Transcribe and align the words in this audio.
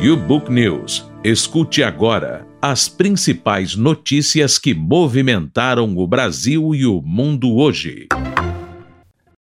YouBook 0.00 0.50
News. 0.50 1.08
Escute 1.22 1.82
agora 1.82 2.46
as 2.60 2.88
principais 2.88 3.76
notícias 3.76 4.58
que 4.58 4.74
movimentaram 4.74 5.96
o 5.96 6.06
Brasil 6.06 6.74
e 6.74 6.86
o 6.86 7.00
mundo 7.02 7.54
hoje. 7.54 8.08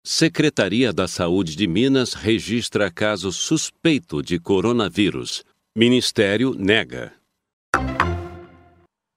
Secretaria 0.03 0.91
da 0.91 1.07
Saúde 1.07 1.55
de 1.55 1.67
Minas 1.67 2.13
registra 2.13 2.89
caso 2.89 3.31
suspeito 3.31 4.21
de 4.21 4.39
coronavírus. 4.39 5.43
Ministério 5.75 6.55
nega. 6.57 7.13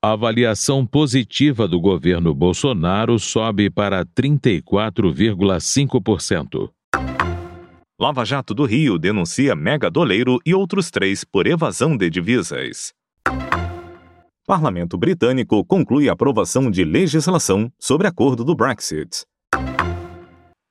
A 0.05 0.13
avaliação 0.13 0.87
positiva 0.87 1.67
do 1.67 1.81
governo 1.81 2.35
Bolsonaro 2.35 3.19
sobe 3.19 3.71
para 3.71 4.05
34,5%. 4.05 6.69
Lava 8.01 8.25
Jato 8.25 8.53
do 8.55 8.65
Rio 8.65 8.99
denuncia 8.99 9.55
Mega 9.55 9.89
Doleiro 9.89 10.41
e 10.45 10.53
outros 10.53 10.91
três 10.91 11.23
por 11.23 11.47
evasão 11.47 11.97
de 11.97 12.11
divisas. 12.11 12.93
Parlamento 14.45 14.99
britânico 14.99 15.65
conclui 15.65 16.09
a 16.09 16.13
aprovação 16.13 16.73
de 16.73 16.85
legislação 16.85 17.71
sobre 17.79 18.09
acordo 18.09 18.45
do 18.45 18.53
Brexit. 18.53 19.25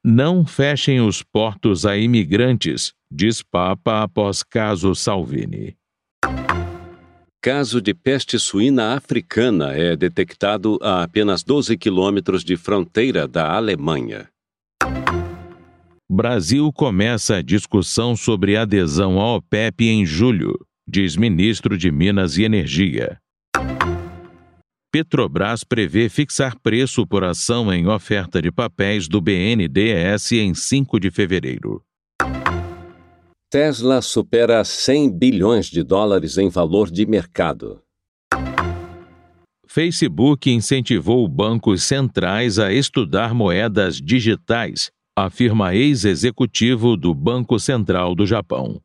Não 0.04 0.46
fechem 0.46 1.00
os 1.00 1.24
portos 1.24 1.86
a 1.86 1.96
imigrantes, 1.96 2.92
diz 3.10 3.42
Papa 3.42 4.04
após 4.04 4.44
caso 4.44 4.94
Salvini. 4.94 5.78
Caso 7.42 7.82
de 7.82 7.94
peste 7.94 8.38
suína 8.38 8.96
africana 8.96 9.72
é 9.72 9.96
detectado 9.96 10.78
a 10.82 11.04
apenas 11.04 11.42
12 11.42 11.78
quilômetros 11.78 12.44
de 12.44 12.58
fronteira 12.58 13.30
da 13.30 13.50
Alemanha. 13.56 14.33
Brasil 16.10 16.72
começa 16.74 17.38
a 17.38 17.42
discussão 17.42 18.16
sobre 18.16 18.58
adesão 18.58 19.22
à 19.22 19.38
OPEP 19.38 19.88
em 19.88 20.06
julho, 20.06 20.54
diz 20.86 21.16
ministro 21.16 21.78
de 21.78 21.90
Minas 21.90 22.38
e 22.38 22.44
Energia. 22.44 23.18
Petrobras 24.92 25.64
prevê 25.64 26.10
fixar 26.10 26.60
preço 26.60 27.08
por 27.08 27.24
ação 27.24 27.74
em 27.74 27.88
oferta 27.88 28.42
de 28.42 28.52
papéis 28.52 29.08
do 29.08 29.22
BNDES 29.22 30.34
em 30.34 30.54
5 30.54 31.00
de 31.00 31.10
fevereiro. 31.10 31.82
Tesla 33.50 34.02
supera 34.02 34.64
100 34.64 35.10
bilhões 35.10 35.68
de 35.68 35.84
dólares 35.84 36.38
em 36.38 36.50
valor 36.50 36.92
de 36.92 37.06
mercado. 37.06 37.82
Facebook 39.66 40.52
incentivou 40.52 41.28
bancos 41.28 41.82
centrais 41.84 42.60
a 42.60 42.74
estudar 42.74 43.34
moedas 43.34 43.98
digitais 43.98 44.92
afirma 45.16 45.76
ex-executivo 45.76 46.98
do 46.98 47.14
Banco 47.14 47.60
Central 47.60 48.16
do 48.16 48.26
Japão. 48.26 48.82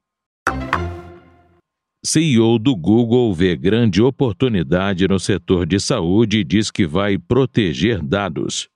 CEO 2.05 2.59
do 2.59 2.77
Google 2.77 3.35
vê 3.35 3.57
grande 3.57 4.03
oportunidade 4.03 5.09
no 5.09 5.19
setor 5.19 5.67
de 5.67 5.81
saúde 5.81 6.39
e 6.39 6.45
diz 6.45 6.71
que 6.71 6.87
vai 6.87 7.19
proteger 7.19 8.03
dados. 8.03 8.69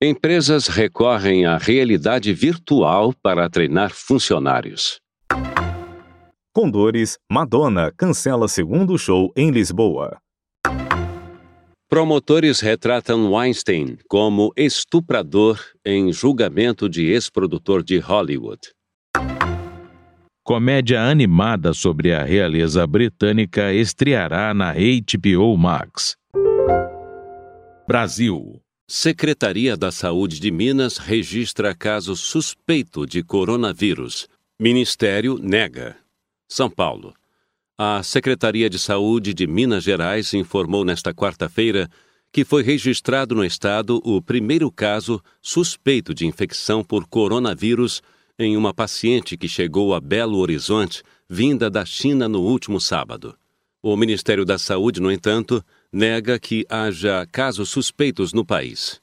Empresas 0.00 0.68
recorrem 0.68 1.46
à 1.46 1.56
realidade 1.56 2.32
virtual 2.32 3.14
para 3.22 3.48
treinar 3.48 3.90
funcionários. 3.92 5.00
Condores, 6.54 7.18
Madonna 7.30 7.90
cancela 7.96 8.46
segundo 8.48 8.98
show 8.98 9.32
em 9.36 9.50
Lisboa. 9.50 10.18
Promotores 11.96 12.60
retratam 12.60 13.32
Weinstein 13.32 13.96
como 14.06 14.52
estuprador 14.54 15.58
em 15.82 16.12
julgamento 16.12 16.90
de 16.90 17.10
ex-produtor 17.10 17.82
de 17.82 17.96
Hollywood. 17.96 18.60
Comédia 20.44 21.00
animada 21.00 21.72
sobre 21.72 22.12
a 22.12 22.22
realeza 22.22 22.86
britânica 22.86 23.72
estreará 23.72 24.52
na 24.52 24.74
HBO 24.74 25.56
Max. 25.56 26.18
Brasil. 27.88 28.60
Secretaria 28.86 29.74
da 29.74 29.90
Saúde 29.90 30.38
de 30.38 30.50
Minas 30.50 30.98
registra 30.98 31.74
caso 31.74 32.14
suspeito 32.14 33.06
de 33.06 33.22
coronavírus. 33.22 34.28
Ministério 34.60 35.38
nega. 35.38 35.96
São 36.46 36.68
Paulo. 36.68 37.14
A 37.78 38.02
Secretaria 38.02 38.70
de 38.70 38.78
Saúde 38.78 39.34
de 39.34 39.46
Minas 39.46 39.84
Gerais 39.84 40.32
informou 40.32 40.82
nesta 40.82 41.12
quarta-feira 41.12 41.90
que 42.32 42.42
foi 42.42 42.62
registrado 42.62 43.34
no 43.34 43.44
estado 43.44 44.00
o 44.02 44.22
primeiro 44.22 44.72
caso 44.72 45.22
suspeito 45.42 46.14
de 46.14 46.26
infecção 46.26 46.82
por 46.82 47.06
coronavírus 47.06 48.02
em 48.38 48.56
uma 48.56 48.72
paciente 48.72 49.36
que 49.36 49.46
chegou 49.46 49.92
a 49.94 50.00
Belo 50.00 50.38
Horizonte, 50.38 51.02
vinda 51.28 51.68
da 51.68 51.84
China 51.84 52.26
no 52.26 52.40
último 52.40 52.80
sábado. 52.80 53.36
O 53.82 53.94
Ministério 53.94 54.46
da 54.46 54.56
Saúde, 54.56 54.98
no 54.98 55.12
entanto, 55.12 55.62
nega 55.92 56.38
que 56.38 56.64
haja 56.70 57.26
casos 57.30 57.68
suspeitos 57.68 58.32
no 58.32 58.44
país. 58.44 59.02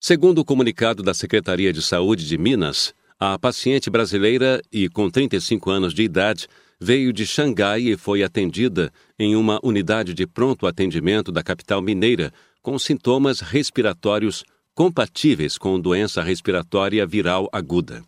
Segundo 0.00 0.40
o 0.40 0.44
comunicado 0.44 1.00
da 1.00 1.14
Secretaria 1.14 1.72
de 1.72 1.80
Saúde 1.80 2.26
de 2.26 2.36
Minas, 2.36 2.92
a 3.20 3.38
paciente 3.38 3.88
brasileira 3.88 4.60
e 4.72 4.88
com 4.88 5.08
35 5.08 5.70
anos 5.70 5.94
de 5.94 6.02
idade 6.02 6.48
veio 6.80 7.12
de 7.12 7.26
Xangai 7.26 7.82
e 7.82 7.96
foi 7.96 8.22
atendida 8.22 8.92
em 9.18 9.36
uma 9.36 9.58
unidade 9.62 10.14
de 10.14 10.26
pronto 10.26 10.66
atendimento 10.66 11.30
da 11.30 11.42
capital 11.42 11.80
mineira 11.80 12.32
com 12.62 12.78
sintomas 12.78 13.40
respiratórios 13.40 14.44
compatíveis 14.74 15.56
com 15.56 15.78
doença 15.78 16.22
respiratória 16.22 17.06
viral 17.06 17.48
aguda. 17.52 18.02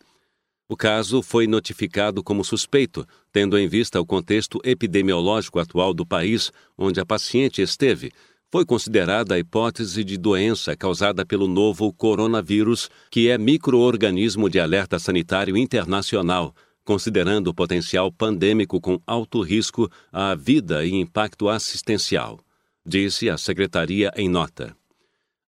O 0.68 0.76
caso 0.76 1.22
foi 1.22 1.46
notificado 1.46 2.24
como 2.24 2.44
suspeito, 2.44 3.06
tendo 3.32 3.56
em 3.56 3.68
vista 3.68 4.00
o 4.00 4.06
contexto 4.06 4.60
epidemiológico 4.64 5.60
atual 5.60 5.94
do 5.94 6.04
país 6.04 6.50
onde 6.76 6.98
a 6.98 7.06
paciente 7.06 7.62
esteve. 7.62 8.10
Foi 8.50 8.64
considerada 8.64 9.34
a 9.34 9.38
hipótese 9.38 10.02
de 10.02 10.16
doença 10.16 10.76
causada 10.76 11.24
pelo 11.24 11.46
novo 11.46 11.92
coronavírus, 11.92 12.90
que 13.10 13.28
é 13.28 13.38
microorganismo 13.38 14.50
de 14.50 14.58
alerta 14.58 14.98
sanitário 14.98 15.56
internacional, 15.56 16.52
considerando 16.86 17.48
o 17.48 17.54
potencial 17.54 18.10
pandêmico 18.12 18.80
com 18.80 18.98
alto 19.04 19.42
risco 19.42 19.90
à 20.12 20.36
vida 20.36 20.86
e 20.86 20.94
impacto 20.94 21.48
assistencial, 21.48 22.38
disse 22.86 23.28
a 23.28 23.36
secretaria 23.36 24.12
em 24.16 24.28
nota. 24.28 24.74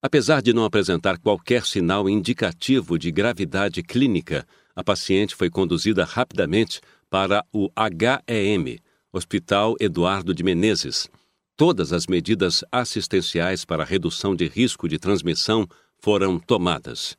Apesar 0.03 0.43
de 0.43 0.53
não 0.53 0.65
apresentar 0.65 1.17
qualquer 1.19 1.65
sinal 1.65 2.09
indicativo 2.09 2.99
de 2.99 3.11
gravidade 3.11 3.83
clínica, 3.83 4.47
a 4.75 4.85
paciente 4.85 5.35
foi 5.35 5.49
conduzida 5.49 6.05
rapidamente 6.05 6.81
para 7.09 7.45
o 7.53 7.71
HEM, 8.27 8.79
Hospital 9.13 9.75
Eduardo 9.81 10.35
de 10.35 10.43
Menezes. 10.43 11.09
Todas 11.57 11.93
as 11.93 12.07
medidas 12.07 12.65
assistenciais 12.71 13.65
para 13.65 13.85
redução 13.85 14.37
de 14.37 14.47
risco 14.47 14.89
de 14.89 14.99
transmissão 14.99 15.67
foram 15.99 16.39
tomadas. 16.39 17.17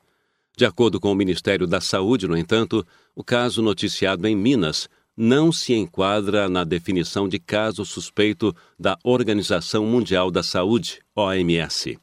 De 0.59 0.65
acordo 0.65 0.99
com 0.99 1.09
o 1.09 1.15
Ministério 1.15 1.65
da 1.65 1.79
Saúde, 1.79 2.27
no 2.27 2.35
entanto, 2.35 2.85
o 3.15 3.23
caso 3.23 3.61
noticiado 3.61 4.27
em 4.27 4.35
Minas 4.35 4.89
não 5.15 5.53
se 5.53 5.73
enquadra 5.73 6.49
na 6.49 6.65
definição 6.65 7.29
de 7.29 7.39
caso 7.39 7.85
suspeito 7.85 8.53
da 8.77 8.97
Organização 9.01 9.85
Mundial 9.85 10.29
da 10.29 10.43
Saúde, 10.43 10.99
OMS. 11.15 11.97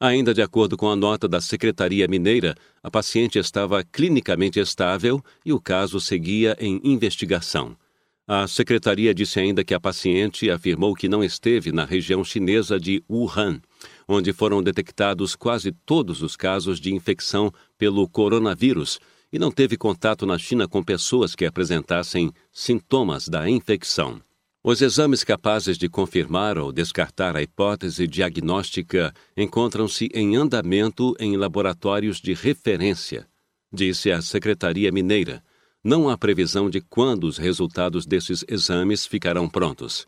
Ainda 0.00 0.34
de 0.34 0.42
acordo 0.42 0.76
com 0.76 0.90
a 0.90 0.96
nota 0.96 1.28
da 1.28 1.40
Secretaria 1.40 2.08
Mineira, 2.08 2.56
a 2.82 2.90
paciente 2.90 3.38
estava 3.38 3.84
clinicamente 3.84 4.58
estável 4.58 5.22
e 5.46 5.52
o 5.52 5.60
caso 5.60 6.00
seguia 6.00 6.56
em 6.58 6.80
investigação. 6.82 7.76
A 8.26 8.46
secretaria 8.46 9.14
disse 9.14 9.38
ainda 9.38 9.62
que 9.62 9.74
a 9.74 9.80
paciente 9.80 10.50
afirmou 10.50 10.94
que 10.94 11.08
não 11.08 11.22
esteve 11.22 11.72
na 11.72 11.84
região 11.84 12.24
chinesa 12.24 12.80
de 12.80 13.04
Wuhan 13.10 13.60
onde 14.08 14.32
foram 14.32 14.62
detectados 14.62 15.34
quase 15.34 15.72
todos 15.72 16.22
os 16.22 16.36
casos 16.36 16.80
de 16.80 16.94
infecção 16.94 17.52
pelo 17.78 18.08
coronavírus 18.08 18.98
e 19.32 19.38
não 19.38 19.50
teve 19.50 19.76
contato 19.76 20.26
na 20.26 20.38
China 20.38 20.68
com 20.68 20.82
pessoas 20.82 21.34
que 21.34 21.44
apresentassem 21.44 22.32
sintomas 22.52 23.28
da 23.28 23.48
infecção. 23.48 24.20
Os 24.62 24.80
exames 24.80 25.22
capazes 25.22 25.76
de 25.76 25.88
confirmar 25.88 26.56
ou 26.56 26.72
descartar 26.72 27.36
a 27.36 27.42
hipótese 27.42 28.06
diagnóstica 28.06 29.12
encontram-se 29.36 30.08
em 30.14 30.36
andamento 30.36 31.14
em 31.18 31.36
laboratórios 31.36 32.18
de 32.18 32.32
referência, 32.32 33.26
disse 33.72 34.10
a 34.10 34.22
Secretaria 34.22 34.90
Mineira. 34.90 35.42
Não 35.84 36.08
há 36.08 36.16
previsão 36.16 36.70
de 36.70 36.80
quando 36.80 37.24
os 37.24 37.36
resultados 37.36 38.06
desses 38.06 38.42
exames 38.48 39.04
ficarão 39.04 39.46
prontos. 39.46 40.06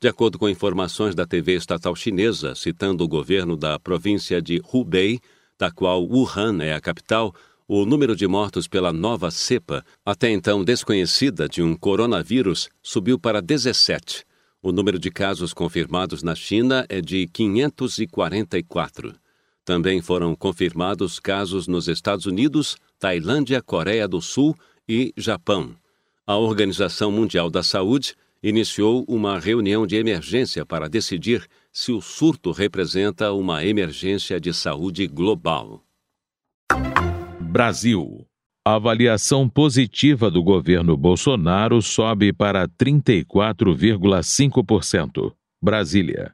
De 0.00 0.08
acordo 0.08 0.36
com 0.36 0.48
informações 0.48 1.14
da 1.14 1.24
TV 1.24 1.54
estatal 1.54 1.94
chinesa, 1.94 2.56
citando 2.56 3.04
o 3.04 3.08
governo 3.08 3.56
da 3.56 3.78
província 3.78 4.42
de 4.42 4.60
Hubei, 4.72 5.20
da 5.56 5.70
qual 5.70 6.02
Wuhan 6.04 6.60
é 6.60 6.74
a 6.74 6.80
capital, 6.80 7.32
o 7.68 7.86
número 7.86 8.16
de 8.16 8.26
mortos 8.26 8.66
pela 8.66 8.92
nova 8.92 9.30
cepa, 9.30 9.84
até 10.04 10.28
então 10.28 10.64
desconhecida 10.64 11.48
de 11.48 11.62
um 11.62 11.76
coronavírus, 11.76 12.68
subiu 12.82 13.16
para 13.16 13.40
17. 13.40 14.24
O 14.60 14.72
número 14.72 14.98
de 14.98 15.08
casos 15.08 15.54
confirmados 15.54 16.24
na 16.24 16.34
China 16.34 16.84
é 16.88 17.00
de 17.00 17.28
544. 17.28 19.14
Também 19.64 20.02
foram 20.02 20.34
confirmados 20.34 21.20
casos 21.20 21.68
nos 21.68 21.86
Estados 21.86 22.26
Unidos, 22.26 22.76
Tailândia, 22.98 23.62
Coreia 23.62 24.08
do 24.08 24.20
Sul 24.20 24.56
e 24.88 25.12
Japão. 25.16 25.74
A 26.26 26.36
Organização 26.36 27.10
Mundial 27.10 27.50
da 27.50 27.62
Saúde 27.62 28.14
iniciou 28.42 29.04
uma 29.08 29.38
reunião 29.38 29.86
de 29.86 29.96
emergência 29.96 30.66
para 30.66 30.88
decidir 30.88 31.46
se 31.72 31.92
o 31.92 32.00
surto 32.00 32.50
representa 32.50 33.32
uma 33.32 33.64
emergência 33.64 34.40
de 34.40 34.52
saúde 34.52 35.06
global. 35.06 35.80
Brasil. 37.40 38.26
A 38.64 38.76
avaliação 38.76 39.48
positiva 39.48 40.30
do 40.30 40.40
governo 40.42 40.96
Bolsonaro 40.96 41.82
sobe 41.82 42.32
para 42.32 42.68
34,5%. 42.68 45.32
Brasília. 45.60 46.32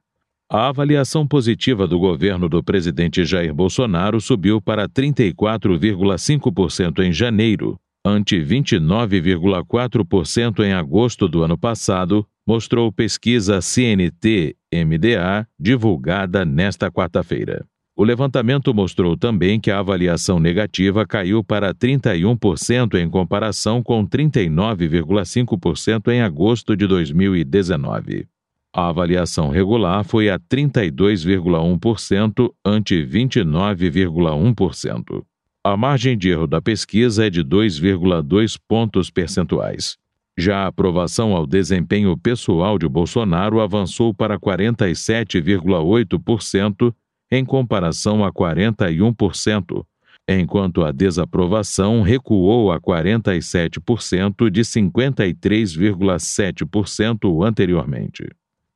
A 0.50 0.68
avaliação 0.68 1.26
positiva 1.26 1.86
do 1.86 1.98
governo 1.98 2.48
do 2.48 2.62
presidente 2.62 3.22
Jair 3.24 3.52
Bolsonaro 3.52 4.18
subiu 4.20 4.62
para 4.62 4.88
34,5% 4.88 7.00
em 7.00 7.12
janeiro, 7.12 7.78
ante 8.04 8.40
29,4% 8.40 10.64
em 10.64 10.72
agosto 10.72 11.28
do 11.28 11.42
ano 11.42 11.58
passado, 11.58 12.26
mostrou 12.46 12.90
pesquisa 12.90 13.60
CNT-MDA 13.60 15.46
divulgada 15.58 16.44
nesta 16.44 16.90
quarta-feira. 16.90 17.66
O 17.98 18.04
levantamento 18.04 18.72
mostrou 18.72 19.16
também 19.16 19.58
que 19.58 19.72
a 19.72 19.80
avaliação 19.80 20.38
negativa 20.38 21.04
caiu 21.04 21.42
para 21.42 21.74
31% 21.74 22.94
em 22.94 23.10
comparação 23.10 23.82
com 23.82 24.06
39,5% 24.06 26.12
em 26.12 26.22
agosto 26.22 26.76
de 26.76 26.86
2019. 26.86 28.28
A 28.72 28.88
avaliação 28.88 29.50
regular 29.50 30.04
foi 30.04 30.30
a 30.30 30.38
32,1% 30.38 32.52
ante 32.64 33.04
29,1%. 33.04 35.24
A 35.70 35.76
margem 35.76 36.16
de 36.16 36.30
erro 36.30 36.46
da 36.46 36.62
pesquisa 36.62 37.26
é 37.26 37.30
de 37.30 37.44
2,2 37.44 38.58
pontos 38.66 39.10
percentuais. 39.10 39.98
Já 40.34 40.60
a 40.60 40.68
aprovação 40.68 41.36
ao 41.36 41.46
desempenho 41.46 42.16
pessoal 42.16 42.78
de 42.78 42.88
Bolsonaro 42.88 43.60
avançou 43.60 44.14
para 44.14 44.40
47,8% 44.40 46.94
em 47.30 47.44
comparação 47.44 48.24
a 48.24 48.32
41%, 48.32 49.84
enquanto 50.26 50.82
a 50.82 50.90
desaprovação 50.90 52.00
recuou 52.00 52.72
a 52.72 52.80
47% 52.80 54.48
de 54.48 54.62
53,7% 54.62 57.46
anteriormente. 57.46 58.26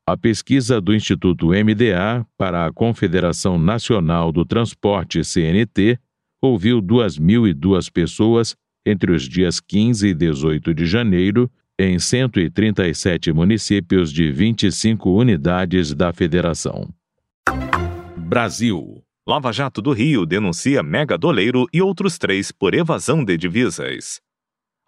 A 0.06 0.15
pesquisa 0.15 0.79
do 0.79 0.94
Instituto 0.94 1.53
MDA 1.53 2.27
para 2.37 2.67
a 2.67 2.71
Confederação 2.71 3.59
Nacional 3.59 4.31
do 4.31 4.44
Transporte 4.44 5.25
CNT 5.25 5.99
ouviu 6.43 6.83
2.002 6.83 7.91
pessoas 7.91 8.56
entre 8.85 9.12
os 9.12 9.29
dias 9.29 9.61
15 9.61 10.09
e 10.09 10.12
18 10.15 10.75
de 10.75 10.85
janeiro 10.85 11.49
em 11.79 11.99
137 11.99 13.33
municípios 13.33 14.12
de 14.12 14.31
25 14.31 15.11
unidades 15.11 15.94
da 15.94 16.12
federação. 16.12 16.89
Brasil. 18.17 19.03
Lava 19.27 19.53
Jato 19.53 19.81
do 19.81 19.93
Rio 19.93 20.27
denuncia 20.27 20.83
mega 20.83 21.17
doleiro 21.17 21.67
e 21.73 21.81
outros 21.81 22.19
três 22.19 22.50
por 22.50 22.75
evasão 22.75 23.25
de 23.25 23.37
divisas. 23.37 24.21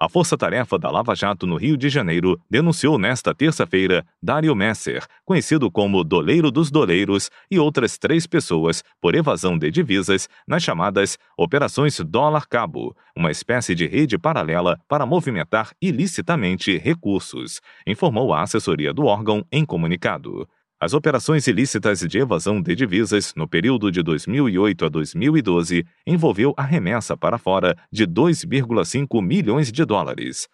A 0.04 0.08
força-tarefa 0.10 0.78
da 0.78 0.90
Lava 0.90 1.14
Jato 1.14 1.46
no 1.46 1.56
Rio 1.56 1.78
de 1.78 1.88
Janeiro 1.88 2.38
denunciou 2.50 2.98
nesta 2.98 3.34
terça-feira 3.34 4.04
Dário 4.22 4.54
Messer, 4.54 5.02
conhecido 5.24 5.70
como 5.70 6.04
Doleiro 6.04 6.50
dos 6.50 6.70
Doleiros, 6.70 7.30
e 7.50 7.58
outras 7.58 7.96
três 7.96 8.26
pessoas 8.26 8.84
por 9.00 9.14
evasão 9.14 9.56
de 9.56 9.70
divisas 9.70 10.28
nas 10.46 10.62
chamadas 10.62 11.16
Operações 11.38 11.98
Dólar 12.00 12.46
Cabo, 12.46 12.94
uma 13.16 13.30
espécie 13.30 13.74
de 13.74 13.86
rede 13.86 14.18
paralela 14.18 14.78
para 14.86 15.06
movimentar 15.06 15.70
ilicitamente 15.80 16.76
recursos, 16.76 17.62
informou 17.86 18.34
a 18.34 18.42
assessoria 18.42 18.92
do 18.92 19.06
órgão 19.06 19.42
em 19.50 19.64
comunicado. 19.64 20.46
As 20.84 20.92
operações 20.92 21.46
ilícitas 21.46 22.00
de 22.00 22.18
evasão 22.18 22.60
de 22.60 22.74
divisas 22.74 23.32
no 23.34 23.48
período 23.48 23.90
de 23.90 24.02
2008 24.02 24.84
a 24.84 24.88
2012 24.90 25.82
envolveu 26.06 26.52
a 26.58 26.62
remessa 26.62 27.16
para 27.16 27.38
fora 27.38 27.74
de 27.90 28.06
2,5 28.06 29.22
milhões 29.22 29.72
de 29.72 29.82
dólares. 29.82 30.46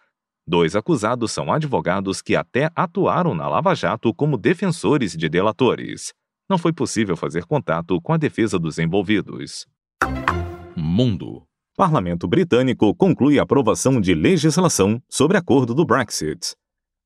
Dois 0.47 0.73
acusados 0.73 1.33
são 1.33 1.51
advogados 1.51 2.21
que 2.21 2.33
até 2.33 2.71
atuaram 2.73 3.35
na 3.35 3.45
Lava 3.49 3.75
Jato 3.75 4.13
como 4.13 4.37
defensores 4.37 5.17
de 5.17 5.27
delatores. 5.27 6.13
Não 6.49 6.57
foi 6.57 6.71
possível 6.71 7.17
fazer 7.17 7.43
contato 7.43 7.99
com 7.99 8.13
a 8.13 8.17
defesa 8.17 8.57
dos 8.57 8.79
envolvidos. 8.79 9.67
Mundo. 10.77 11.43
Parlamento 11.75 12.25
britânico 12.25 12.95
conclui 12.95 13.37
a 13.37 13.43
aprovação 13.43 13.99
de 13.99 14.13
legislação 14.13 15.03
sobre 15.09 15.35
acordo 15.35 15.75
do 15.75 15.83
Brexit. 15.83 16.55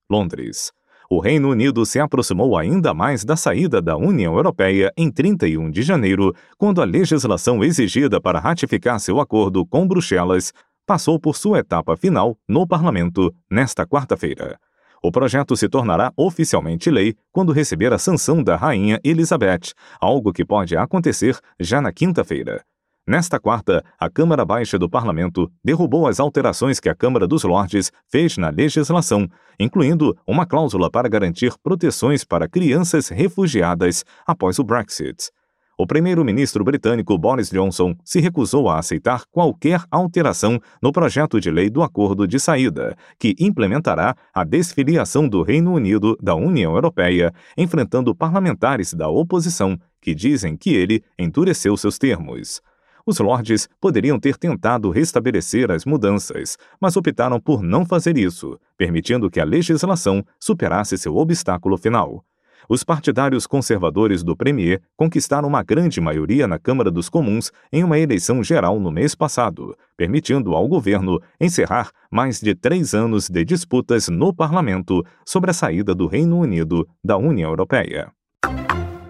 Londres 0.08 0.72
o 1.10 1.20
Reino 1.20 1.50
Unido 1.50 1.86
se 1.86 2.00
aproximou 2.00 2.58
ainda 2.58 2.94
mais 2.94 3.24
da 3.24 3.36
saída 3.36 3.82
da 3.82 3.96
União 3.96 4.36
Europeia 4.36 4.92
em 4.98 5.12
31 5.12 5.70
de 5.70 5.82
janeiro, 5.82 6.34
quando 6.58 6.82
a 6.82 6.86
legislação 6.86 7.64
exigida 7.64 8.20
para 8.20 8.40
ratificar 8.40 9.00
seu 9.00 9.20
acordo 9.20 9.66
com 9.66 9.88
Bruxelas 9.88 10.52
passou 10.86 11.20
por 11.20 11.36
sua 11.36 11.60
etapa 11.60 11.98
final 11.98 12.38
no 12.48 12.68
Parlamento 12.68 13.34
nesta 13.50 13.86
quarta-feira. 13.86 14.58
O 15.02 15.12
projeto 15.12 15.56
se 15.56 15.70
tornará 15.70 16.12
oficialmente 16.18 16.90
lei 16.90 17.16
quando 17.32 17.52
receber 17.52 17.94
a 17.94 17.98
sanção 17.98 18.42
da 18.44 18.56
Rainha 18.56 19.00
Elizabeth, 19.04 19.74
algo 20.00 20.34
que 20.34 20.44
pode 20.44 20.76
acontecer 20.76 21.38
já 21.60 21.80
na 21.80 21.92
quinta-feira. 21.92 22.64
Nesta 23.08 23.40
quarta, 23.40 23.84
a 24.00 24.10
Câmara 24.10 24.44
Baixa 24.44 24.80
do 24.80 24.90
Parlamento 24.90 25.52
derrubou 25.64 26.08
as 26.08 26.20
alterações 26.20 26.80
que 26.80 26.90
a 26.90 26.96
Câmara 26.96 27.28
dos 27.28 27.44
Lordes 27.44 27.92
fez 28.10 28.36
na 28.36 28.50
legislação, 28.50 29.30
incluindo 29.60 30.18
uma 30.26 30.44
cláusula 30.44 30.90
para 30.90 31.08
garantir 31.08 31.54
proteções 31.62 32.24
para 32.24 32.48
crianças 32.50 33.10
refugiadas 33.10 34.04
após 34.26 34.58
o 34.58 34.64
Brexit. 34.64 35.30
O 35.78 35.86
primeiro-ministro 35.86 36.64
britânico 36.64 37.16
Boris 37.16 37.52
Johnson 37.52 37.94
se 38.04 38.20
recusou 38.20 38.68
a 38.70 38.80
aceitar 38.80 39.24
qualquer 39.30 39.84
alteração 39.92 40.60
no 40.82 40.92
projeto 40.92 41.40
de 41.40 41.52
lei 41.52 41.70
do 41.70 41.84
acordo 41.84 42.28
de 42.28 42.40
saída, 42.40 42.98
que 43.20 43.36
implementará 43.40 44.16
a 44.34 44.44
desfiliação 44.44 45.30
do 45.30 45.44
Reino 45.44 45.74
Unido 45.74 46.18
da 46.20 46.34
União 46.34 46.74
Europeia, 46.74 47.32
enfrentando 47.56 48.16
parlamentares 48.16 48.96
da 48.96 49.08
oposição 49.10 49.78
que 50.02 50.16
dizem 50.16 50.58
que 50.58 50.74
ele 50.74 51.04
endureceu 51.20 51.78
seus 51.78 52.00
termos. 52.00 52.62
Os 53.06 53.20
lordes 53.20 53.70
poderiam 53.80 54.20
ter 54.20 54.36
tentado 54.36 54.90
restabelecer 54.90 55.70
as 55.70 55.86
mudanças, 55.86 56.58
mas 56.82 56.98
optaram 56.98 57.40
por 57.40 57.62
não 57.62 57.86
fazer 57.86 58.18
isso, 58.18 58.60
permitindo 58.76 59.30
que 59.30 59.40
a 59.40 59.46
legislação 59.46 60.26
superasse 60.40 60.98
seu 60.98 61.16
obstáculo 61.16 61.78
final. 61.78 62.26
Os 62.68 62.84
partidários 62.84 63.46
conservadores 63.46 64.24
do 64.24 64.36
Premier 64.36 64.82
conquistaram 64.98 65.48
uma 65.48 65.62
grande 65.62 66.02
maioria 66.02 66.48
na 66.48 66.58
Câmara 66.58 66.90
dos 66.90 67.08
Comuns 67.08 67.52
em 67.72 67.84
uma 67.84 68.00
eleição 68.00 68.44
geral 68.44 68.80
no 68.80 68.92
mês 68.92 69.14
passado, 69.14 69.78
permitindo 69.96 70.56
ao 70.56 70.68
governo 70.68 71.22
encerrar 71.40 71.92
mais 72.10 72.40
de 72.40 72.56
três 72.56 72.96
anos 72.96 73.30
de 73.30 73.46
disputas 73.46 74.08
no 74.10 74.34
parlamento 74.34 75.06
sobre 75.24 75.52
a 75.52 75.54
saída 75.54 75.94
do 75.94 76.08
Reino 76.08 76.40
Unido 76.40 76.88
da 77.04 77.18
União 77.18 77.52
Europeia. 77.52 78.12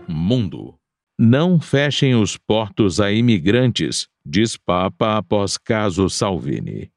Mundo. 0.06 0.76
Não 1.18 1.62
fechem 1.62 2.14
os 2.14 2.36
portos 2.36 3.00
a 3.00 3.10
imigrantes, 3.10 4.06
diz 4.26 4.58
Papa 4.58 5.18
após 5.18 5.58
caso 5.58 6.10
Salvini. 6.10 6.92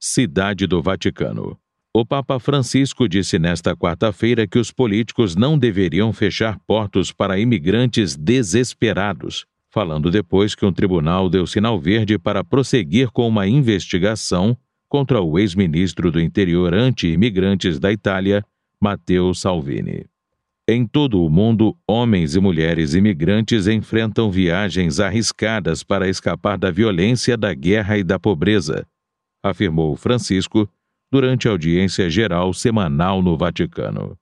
Cidade 0.00 0.66
do 0.66 0.82
Vaticano. 0.82 1.56
O 1.94 2.04
Papa 2.04 2.40
Francisco 2.40 3.08
disse 3.08 3.38
nesta 3.38 3.76
quarta-feira 3.76 4.44
que 4.44 4.58
os 4.58 4.72
políticos 4.72 5.36
não 5.36 5.56
deveriam 5.56 6.12
fechar 6.12 6.58
portos 6.66 7.12
para 7.12 7.38
imigrantes 7.38 8.16
desesperados, 8.16 9.46
falando 9.70 10.10
depois 10.10 10.56
que 10.56 10.66
um 10.66 10.72
tribunal 10.72 11.28
deu 11.28 11.46
sinal 11.46 11.78
verde 11.78 12.18
para 12.18 12.42
prosseguir 12.42 13.12
com 13.12 13.28
uma 13.28 13.46
investigação 13.46 14.56
contra 14.88 15.22
o 15.22 15.38
ex-ministro 15.38 16.10
do 16.10 16.20
Interior 16.20 16.74
anti-imigrantes 16.74 17.78
da 17.78 17.92
Itália, 17.92 18.44
Matteo 18.80 19.32
Salvini. 19.32 20.11
Em 20.74 20.86
todo 20.86 21.22
o 21.22 21.28
mundo, 21.28 21.76
homens 21.86 22.34
e 22.34 22.40
mulheres 22.40 22.94
imigrantes 22.94 23.66
enfrentam 23.66 24.30
viagens 24.30 25.00
arriscadas 25.00 25.82
para 25.82 26.08
escapar 26.08 26.56
da 26.56 26.70
violência, 26.70 27.36
da 27.36 27.52
guerra 27.52 27.98
e 27.98 28.02
da 28.02 28.18
pobreza, 28.18 28.86
afirmou 29.42 29.94
Francisco 29.96 30.66
durante 31.12 31.46
a 31.46 31.50
audiência 31.50 32.08
geral 32.08 32.54
semanal 32.54 33.20
no 33.20 33.36
Vaticano. 33.36 34.16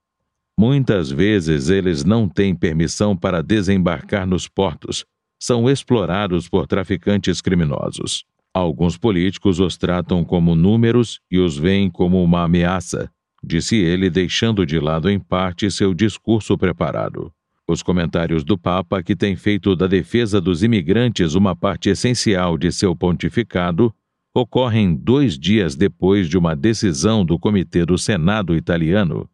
Muitas 0.58 1.08
vezes 1.08 1.70
eles 1.70 2.02
não 2.02 2.28
têm 2.28 2.52
permissão 2.52 3.16
para 3.16 3.44
desembarcar 3.44 4.26
nos 4.26 4.48
portos, 4.48 5.04
são 5.40 5.70
explorados 5.70 6.48
por 6.48 6.66
traficantes 6.66 7.40
criminosos. 7.40 8.24
Alguns 8.52 8.98
políticos 8.98 9.60
os 9.60 9.76
tratam 9.76 10.24
como 10.24 10.56
números 10.56 11.20
e 11.30 11.38
os 11.38 11.56
veem 11.56 11.88
como 11.88 12.20
uma 12.20 12.42
ameaça, 12.42 13.08
disse 13.42 13.76
ele, 13.76 14.10
deixando 14.10 14.66
de 14.66 14.78
lado 14.78 15.08
em 15.08 15.18
parte 15.18 15.70
seu 15.70 15.94
discurso 15.94 16.56
preparado. 16.56 17.32
Os 17.66 17.82
comentários 17.82 18.42
do 18.42 18.58
Papa, 18.58 19.02
que 19.02 19.14
tem 19.14 19.36
feito 19.36 19.76
da 19.76 19.86
defesa 19.86 20.40
dos 20.40 20.62
imigrantes 20.62 21.34
uma 21.34 21.54
parte 21.54 21.88
essencial 21.88 22.58
de 22.58 22.72
seu 22.72 22.96
pontificado, 22.96 23.94
ocorrem 24.34 24.94
dois 24.94 25.38
dias 25.38 25.76
depois 25.76 26.28
de 26.28 26.36
uma 26.36 26.54
decisão 26.54 27.24
do 27.24 27.38
Comitê 27.38 27.84
do 27.84 27.96
Senado 27.96 28.56
italiano, 28.56 29.28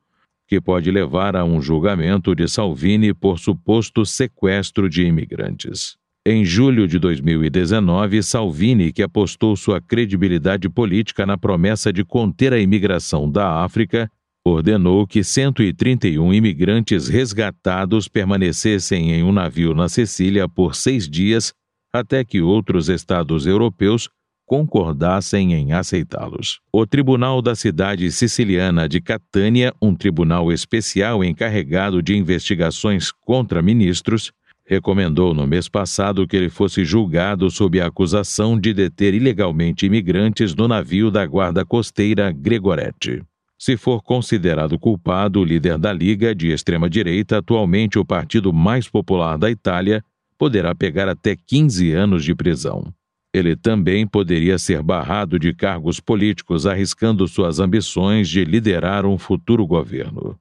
que 0.46 0.60
pode 0.60 0.90
levar 0.90 1.34
a 1.34 1.44
um 1.44 1.60
julgamento 1.60 2.34
de 2.34 2.46
Salvini 2.48 3.12
por 3.12 3.38
suposto 3.38 4.06
sequestro 4.06 4.88
de 4.88 5.04
imigrantes. 5.04 5.96
Em 6.28 6.44
julho 6.44 6.88
de 6.88 6.98
2019, 6.98 8.20
Salvini, 8.20 8.92
que 8.92 9.00
apostou 9.00 9.54
sua 9.54 9.80
credibilidade 9.80 10.68
política 10.68 11.24
na 11.24 11.38
promessa 11.38 11.92
de 11.92 12.04
conter 12.04 12.52
a 12.52 12.58
imigração 12.58 13.30
da 13.30 13.62
África, 13.62 14.10
ordenou 14.44 15.06
que 15.06 15.22
131 15.22 16.34
imigrantes 16.34 17.06
resgatados 17.06 18.08
permanecessem 18.08 19.12
em 19.12 19.22
um 19.22 19.30
navio 19.30 19.72
na 19.72 19.88
Sicília 19.88 20.48
por 20.48 20.74
seis 20.74 21.08
dias 21.08 21.54
até 21.92 22.24
que 22.24 22.40
outros 22.40 22.88
estados 22.88 23.46
europeus 23.46 24.08
concordassem 24.44 25.54
em 25.54 25.74
aceitá-los. 25.74 26.58
O 26.72 26.84
Tribunal 26.84 27.40
da 27.40 27.54
cidade 27.54 28.10
siciliana 28.10 28.88
de 28.88 29.00
Catânia, 29.00 29.72
um 29.80 29.94
tribunal 29.94 30.52
especial 30.52 31.22
encarregado 31.22 32.02
de 32.02 32.16
investigações 32.16 33.12
contra 33.12 33.62
ministros, 33.62 34.32
recomendou 34.66 35.32
no 35.32 35.46
mês 35.46 35.68
passado 35.68 36.26
que 36.26 36.36
ele 36.36 36.50
fosse 36.50 36.84
julgado 36.84 37.48
sob 37.50 37.80
a 37.80 37.86
acusação 37.86 38.58
de 38.58 38.74
deter 38.74 39.14
ilegalmente 39.14 39.86
imigrantes 39.86 40.54
no 40.54 40.66
navio 40.66 41.10
da 41.10 41.24
guarda 41.24 41.64
costeira 41.64 42.32
Gregoretti. 42.32 43.22
Se 43.58 43.76
for 43.76 44.02
considerado 44.02 44.78
culpado, 44.78 45.40
o 45.40 45.44
líder 45.44 45.78
da 45.78 45.92
Liga 45.92 46.34
de 46.34 46.48
extrema-direita, 46.48 47.38
atualmente 47.38 47.98
o 47.98 48.04
partido 48.04 48.52
mais 48.52 48.88
popular 48.88 49.38
da 49.38 49.50
Itália, 49.50 50.04
poderá 50.36 50.74
pegar 50.74 51.08
até 51.08 51.34
15 51.34 51.92
anos 51.92 52.24
de 52.24 52.34
prisão. 52.34 52.92
Ele 53.32 53.56
também 53.56 54.06
poderia 54.06 54.58
ser 54.58 54.82
barrado 54.82 55.38
de 55.38 55.54
cargos 55.54 56.00
políticos, 56.00 56.66
arriscando 56.66 57.26
suas 57.28 57.58
ambições 57.60 58.28
de 58.28 58.44
liderar 58.44 59.06
um 59.06 59.16
futuro 59.16 59.66
governo. 59.66 60.38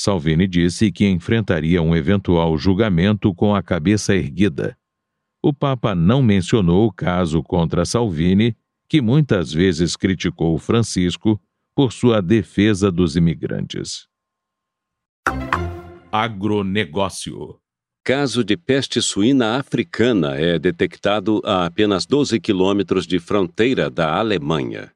Salvini 0.00 0.48
disse 0.48 0.90
que 0.90 1.06
enfrentaria 1.06 1.82
um 1.82 1.94
eventual 1.94 2.56
julgamento 2.56 3.34
com 3.34 3.54
a 3.54 3.62
cabeça 3.62 4.16
erguida. 4.16 4.74
O 5.42 5.52
Papa 5.52 5.94
não 5.94 6.22
mencionou 6.22 6.86
o 6.86 6.92
caso 6.92 7.42
contra 7.42 7.84
Salvini, 7.84 8.56
que 8.88 9.02
muitas 9.02 9.52
vezes 9.52 9.96
criticou 9.96 10.56
Francisco 10.58 11.38
por 11.74 11.92
sua 11.92 12.22
defesa 12.22 12.90
dos 12.90 13.14
imigrantes. 13.14 14.08
Agronegócio 16.10 17.60
Caso 18.02 18.42
de 18.42 18.56
peste 18.56 19.02
suína 19.02 19.58
africana 19.58 20.34
é 20.34 20.58
detectado 20.58 21.42
a 21.44 21.66
apenas 21.66 22.06
12 22.06 22.40
quilômetros 22.40 23.06
de 23.06 23.18
fronteira 23.18 23.90
da 23.90 24.18
Alemanha. 24.18 24.90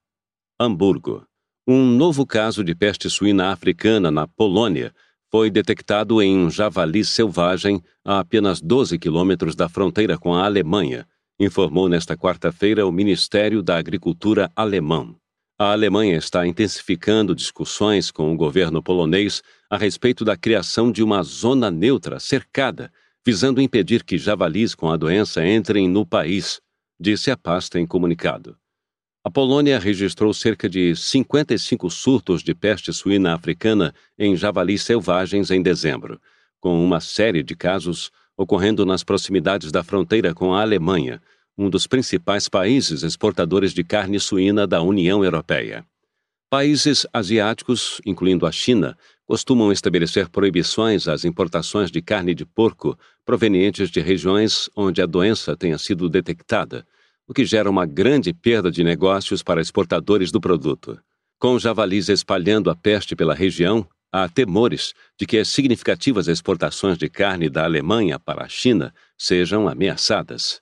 Hamburgo. 0.58 1.26
Um 1.66 1.86
novo 1.86 2.26
caso 2.26 2.62
de 2.62 2.74
peste 2.74 3.08
suína 3.08 3.50
africana 3.50 4.10
na 4.10 4.28
Polônia 4.28 4.94
foi 5.30 5.48
detectado 5.48 6.20
em 6.20 6.36
um 6.36 6.50
javali 6.50 7.02
selvagem 7.02 7.82
a 8.04 8.18
apenas 8.18 8.60
12 8.60 8.98
quilômetros 8.98 9.56
da 9.56 9.66
fronteira 9.66 10.18
com 10.18 10.34
a 10.34 10.44
Alemanha, 10.44 11.08
informou 11.40 11.88
nesta 11.88 12.18
quarta-feira 12.18 12.86
o 12.86 12.92
Ministério 12.92 13.62
da 13.62 13.78
Agricultura 13.78 14.52
alemão. 14.54 15.16
A 15.58 15.72
Alemanha 15.72 16.18
está 16.18 16.46
intensificando 16.46 17.34
discussões 17.34 18.10
com 18.10 18.30
o 18.30 18.36
governo 18.36 18.82
polonês 18.82 19.42
a 19.70 19.78
respeito 19.78 20.22
da 20.22 20.36
criação 20.36 20.92
de 20.92 21.02
uma 21.02 21.22
zona 21.22 21.70
neutra 21.70 22.20
cercada, 22.20 22.92
visando 23.24 23.62
impedir 23.62 24.04
que 24.04 24.18
javalis 24.18 24.74
com 24.74 24.90
a 24.90 24.98
doença 24.98 25.46
entrem 25.46 25.88
no 25.88 26.04
país, 26.04 26.60
disse 27.00 27.30
a 27.30 27.38
pasta 27.38 27.80
em 27.80 27.86
comunicado. 27.86 28.54
A 29.26 29.30
Polônia 29.30 29.78
registrou 29.78 30.34
cerca 30.34 30.68
de 30.68 30.94
55 30.94 31.88
surtos 31.88 32.42
de 32.42 32.54
peste 32.54 32.92
suína 32.92 33.32
africana 33.32 33.94
em 34.18 34.36
javalis 34.36 34.82
selvagens 34.82 35.50
em 35.50 35.62
dezembro, 35.62 36.20
com 36.60 36.84
uma 36.84 37.00
série 37.00 37.42
de 37.42 37.56
casos 37.56 38.10
ocorrendo 38.36 38.84
nas 38.84 39.02
proximidades 39.02 39.72
da 39.72 39.82
fronteira 39.82 40.34
com 40.34 40.54
a 40.54 40.60
Alemanha, 40.60 41.22
um 41.56 41.70
dos 41.70 41.86
principais 41.86 42.50
países 42.50 43.02
exportadores 43.02 43.72
de 43.72 43.82
carne 43.82 44.20
suína 44.20 44.66
da 44.66 44.82
União 44.82 45.24
Europeia. 45.24 45.86
Países 46.50 47.06
asiáticos, 47.10 48.02
incluindo 48.04 48.44
a 48.44 48.52
China, 48.52 48.94
costumam 49.24 49.72
estabelecer 49.72 50.28
proibições 50.28 51.08
às 51.08 51.24
importações 51.24 51.90
de 51.90 52.02
carne 52.02 52.34
de 52.34 52.44
porco 52.44 52.94
provenientes 53.24 53.88
de 53.88 54.00
regiões 54.00 54.68
onde 54.76 55.00
a 55.00 55.06
doença 55.06 55.56
tenha 55.56 55.78
sido 55.78 56.10
detectada, 56.10 56.86
o 57.28 57.34
que 57.34 57.44
gera 57.44 57.70
uma 57.70 57.86
grande 57.86 58.32
perda 58.32 58.70
de 58.70 58.84
negócios 58.84 59.42
para 59.42 59.60
exportadores 59.60 60.30
do 60.30 60.40
produto. 60.40 60.98
Com 61.38 61.58
javalis 61.58 62.08
espalhando 62.08 62.70
a 62.70 62.76
peste 62.76 63.16
pela 63.16 63.34
região, 63.34 63.86
há 64.12 64.28
temores 64.28 64.94
de 65.18 65.26
que 65.26 65.38
as 65.38 65.48
significativas 65.48 66.28
exportações 66.28 66.96
de 66.96 67.08
carne 67.08 67.48
da 67.48 67.64
Alemanha 67.64 68.18
para 68.18 68.44
a 68.44 68.48
China 68.48 68.94
sejam 69.18 69.68
ameaçadas. 69.68 70.60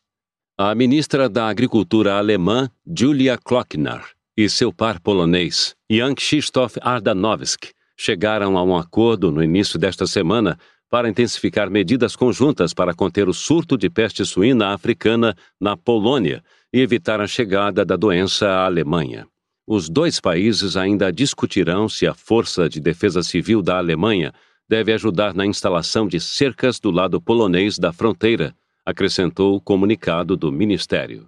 A 0.56 0.74
ministra 0.74 1.28
da 1.28 1.48
Agricultura 1.48 2.14
alemã, 2.14 2.70
Julia 2.86 3.36
Klockner, 3.36 4.02
e 4.36 4.48
seu 4.48 4.72
par 4.72 5.00
polonês, 5.00 5.74
Jan 5.90 6.14
Krzysztof 6.14 6.78
Ardanowski, 6.80 7.72
chegaram 7.96 8.56
a 8.56 8.62
um 8.62 8.76
acordo 8.76 9.30
no 9.30 9.42
início 9.42 9.78
desta 9.78 10.06
semana 10.06 10.58
para 10.92 11.08
intensificar 11.08 11.70
medidas 11.70 12.14
conjuntas 12.14 12.74
para 12.74 12.92
conter 12.92 13.26
o 13.26 13.32
surto 13.32 13.78
de 13.78 13.88
peste 13.88 14.26
suína 14.26 14.74
africana 14.74 15.34
na 15.58 15.74
Polônia 15.74 16.44
e 16.70 16.80
evitar 16.80 17.18
a 17.18 17.26
chegada 17.26 17.82
da 17.82 17.96
doença 17.96 18.46
à 18.46 18.66
Alemanha. 18.66 19.26
Os 19.66 19.88
dois 19.88 20.20
países 20.20 20.76
ainda 20.76 21.10
discutirão 21.10 21.88
se 21.88 22.06
a 22.06 22.12
Força 22.12 22.68
de 22.68 22.78
Defesa 22.78 23.22
Civil 23.22 23.62
da 23.62 23.78
Alemanha 23.78 24.34
deve 24.68 24.92
ajudar 24.92 25.32
na 25.32 25.46
instalação 25.46 26.06
de 26.06 26.20
cercas 26.20 26.78
do 26.78 26.90
lado 26.90 27.18
polonês 27.22 27.78
da 27.78 27.90
fronteira, 27.90 28.54
acrescentou 28.84 29.56
o 29.56 29.62
comunicado 29.62 30.36
do 30.36 30.52
Ministério. 30.52 31.26